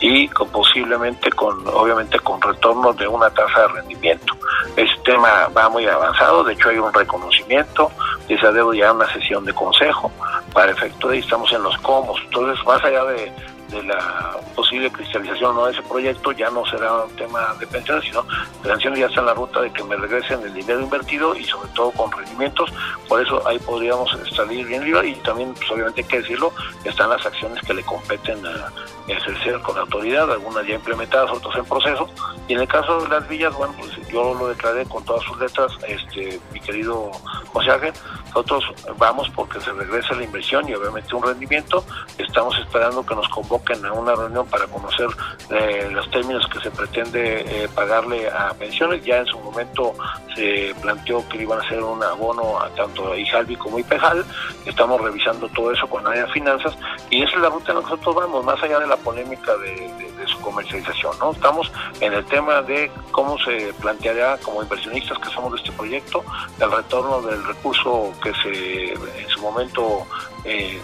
y 0.00 0.28
posiblemente 0.28 1.30
con 1.30 1.66
obviamente 1.68 2.18
con 2.20 2.40
retorno 2.42 2.92
de 2.92 3.08
una 3.08 3.30
tasa 3.30 3.62
de 3.62 3.68
rendimiento. 3.68 4.34
Este 4.76 5.12
tema 5.12 5.48
va 5.56 5.68
muy 5.68 5.86
avanzado, 5.86 6.44
de 6.44 6.52
hecho 6.52 6.68
hay 6.68 6.78
un 6.78 6.92
reconocimiento, 6.92 7.90
y 8.28 8.36
se 8.36 8.46
ha 8.46 8.52
dado 8.52 8.74
ya 8.74 8.92
una 8.92 9.10
sesión 9.12 9.44
de 9.44 9.54
consejo 9.54 10.10
para 10.52 10.72
efecto 10.72 11.08
de 11.08 11.18
estamos 11.18 11.52
en 11.52 11.62
los 11.62 11.76
comos. 11.78 12.20
Entonces, 12.24 12.64
más 12.66 12.82
allá 12.84 13.04
de 13.04 13.32
de 13.72 13.82
la 13.82 14.36
posible 14.54 14.90
cristalización 14.90 15.56
no 15.56 15.66
de 15.66 15.72
ese 15.72 15.82
proyecto 15.82 16.32
ya 16.32 16.50
no 16.50 16.64
será 16.66 17.04
un 17.04 17.16
tema 17.16 17.54
de 17.58 17.66
pensiones, 17.66 18.04
sino 18.04 18.24
pensiones 18.62 19.00
ya 19.00 19.06
está 19.06 19.20
en 19.20 19.26
la 19.26 19.34
ruta 19.34 19.60
de 19.60 19.72
que 19.72 19.82
me 19.84 19.96
regresen 19.96 20.42
el 20.42 20.54
dinero 20.54 20.80
invertido 20.80 21.34
y 21.34 21.44
sobre 21.44 21.68
todo 21.70 21.90
con 21.92 22.12
rendimientos, 22.12 22.72
por 23.08 23.20
eso 23.20 23.46
ahí 23.46 23.58
podríamos 23.58 24.10
salir 24.34 24.66
bien 24.66 24.84
libre 24.84 25.08
y 25.08 25.14
también 25.16 25.54
pues, 25.54 25.70
obviamente 25.70 26.02
hay 26.02 26.06
que 26.06 26.20
decirlo, 26.20 26.52
están 26.84 27.10
las 27.10 27.24
acciones 27.24 27.60
que 27.62 27.74
le 27.74 27.82
competen 27.82 28.44
a 28.46 28.72
ejercer 29.08 29.60
con 29.60 29.76
autoridad, 29.78 30.30
algunas 30.30 30.66
ya 30.66 30.74
implementadas, 30.74 31.30
otras 31.30 31.56
en 31.56 31.64
proceso, 31.64 32.08
y 32.48 32.54
en 32.54 32.60
el 32.60 32.68
caso 32.68 33.00
de 33.02 33.08
las 33.08 33.26
villas, 33.28 33.54
bueno, 33.56 33.74
pues 33.78 33.90
yo 34.08 34.34
lo 34.34 34.48
declaré 34.48 34.84
con 34.86 35.04
todas 35.04 35.22
sus 35.24 35.38
letras, 35.38 35.72
este 35.86 36.40
mi 36.52 36.60
querido 36.60 37.10
José 37.52 37.70
Ángel, 37.70 37.92
nosotros 38.26 38.64
vamos 38.98 39.28
porque 39.34 39.60
se 39.60 39.72
regrese 39.72 40.14
la 40.14 40.24
inversión 40.24 40.68
y 40.68 40.74
obviamente 40.74 41.14
un 41.14 41.22
rendimiento, 41.22 41.84
estamos 42.18 42.58
esperando 42.58 43.04
que 43.04 43.14
nos 43.14 43.28
convoque 43.28 43.61
en 43.70 43.84
una 43.86 44.14
reunión 44.14 44.46
para 44.46 44.66
conocer 44.66 45.08
eh, 45.50 45.88
los 45.92 46.10
términos 46.10 46.46
que 46.48 46.60
se 46.60 46.70
pretende 46.70 47.40
eh, 47.40 47.68
pagarle 47.74 48.28
a 48.28 48.52
pensiones. 48.54 49.04
Ya 49.04 49.18
en 49.18 49.26
su 49.26 49.38
momento 49.38 49.94
se 50.34 50.74
planteó 50.80 51.26
que 51.28 51.42
iban 51.42 51.60
a 51.60 51.62
hacer 51.62 51.82
un 51.82 52.02
abono 52.02 52.60
a 52.60 52.68
tanto 52.70 53.12
a 53.12 53.16
IJALBI 53.16 53.56
como 53.56 53.78
IPEJAL. 53.78 54.24
Estamos 54.66 55.00
revisando 55.00 55.48
todo 55.48 55.72
eso 55.72 55.86
con 55.88 56.06
área 56.06 56.24
de 56.26 56.32
finanzas 56.32 56.76
y 57.10 57.22
esa 57.22 57.36
es 57.36 57.42
la 57.42 57.48
ruta 57.50 57.72
en 57.72 57.78
la 57.78 57.84
que 57.84 57.90
nosotros 57.90 58.14
vamos, 58.14 58.44
más 58.44 58.62
allá 58.62 58.78
de 58.78 58.86
la 58.86 58.96
polémica 58.96 59.56
de, 59.56 60.12
su 60.26 60.38
comercialización. 60.40 61.18
no 61.18 61.32
Estamos 61.32 61.72
en 62.00 62.12
el 62.12 62.24
tema 62.26 62.62
de 62.62 62.90
cómo 63.10 63.36
se 63.38 63.74
planteará 63.80 64.38
como 64.38 64.62
inversionistas 64.62 65.18
que 65.18 65.28
somos 65.30 65.52
de 65.52 65.58
este 65.58 65.72
proyecto 65.72 66.24
el 66.60 66.70
retorno 66.70 67.20
del 67.22 67.44
recurso 67.44 68.12
que 68.22 68.32
se 68.34 68.92
en 68.92 69.28
su 69.28 69.40
momento 69.40 70.06
eh, 70.44 70.80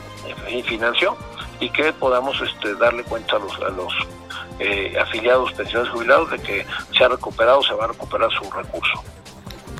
financió 0.66 1.16
y 1.60 1.70
que 1.70 1.92
podamos 1.92 2.40
este, 2.40 2.74
darle 2.74 3.02
cuenta 3.04 3.36
a 3.36 3.38
los, 3.38 3.54
a 3.60 3.68
los 3.70 3.92
eh, 4.58 4.96
afiliados, 5.00 5.52
pensionados 5.52 5.92
jubilados 5.92 6.30
de 6.30 6.38
que 6.38 6.66
se 6.96 7.04
ha 7.04 7.08
recuperado, 7.08 7.62
se 7.62 7.74
va 7.74 7.84
a 7.84 7.88
recuperar 7.88 8.30
su 8.30 8.50
recurso. 8.50 9.02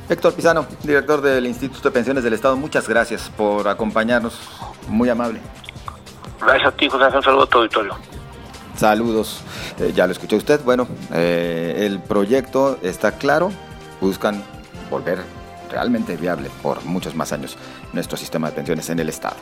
Héctor 0.08 0.32
Pizano, 0.34 0.66
director 0.82 1.20
del 1.20 1.46
Instituto 1.46 1.88
de 1.88 1.92
Pensiones 1.92 2.24
del 2.24 2.32
Estado, 2.32 2.56
muchas 2.56 2.88
gracias 2.88 3.30
por 3.36 3.68
acompañarnos, 3.68 4.40
muy 4.88 5.08
amable. 5.10 5.40
Gracias 6.40 6.68
a 6.68 6.76
ti, 6.76 6.88
José 6.88 7.14
un 7.14 7.22
saludo 7.22 7.42
a 7.42 7.46
tu 7.46 7.58
auditorio. 7.58 7.96
Saludos, 8.74 9.42
eh, 9.78 9.92
ya 9.94 10.06
lo 10.06 10.12
escuchó 10.12 10.36
usted, 10.36 10.60
bueno, 10.64 10.86
eh, 11.12 11.84
el 11.84 12.00
proyecto 12.00 12.78
está 12.82 13.18
claro, 13.18 13.50
buscan 14.00 14.42
volver 14.88 15.18
realmente 15.70 16.16
viable 16.16 16.48
por 16.62 16.84
muchos 16.84 17.14
más 17.14 17.32
años 17.32 17.58
nuestro 17.92 18.16
sistema 18.16 18.48
de 18.48 18.54
pensiones 18.54 18.88
en 18.88 19.00
el 19.00 19.08
Estado. 19.08 19.36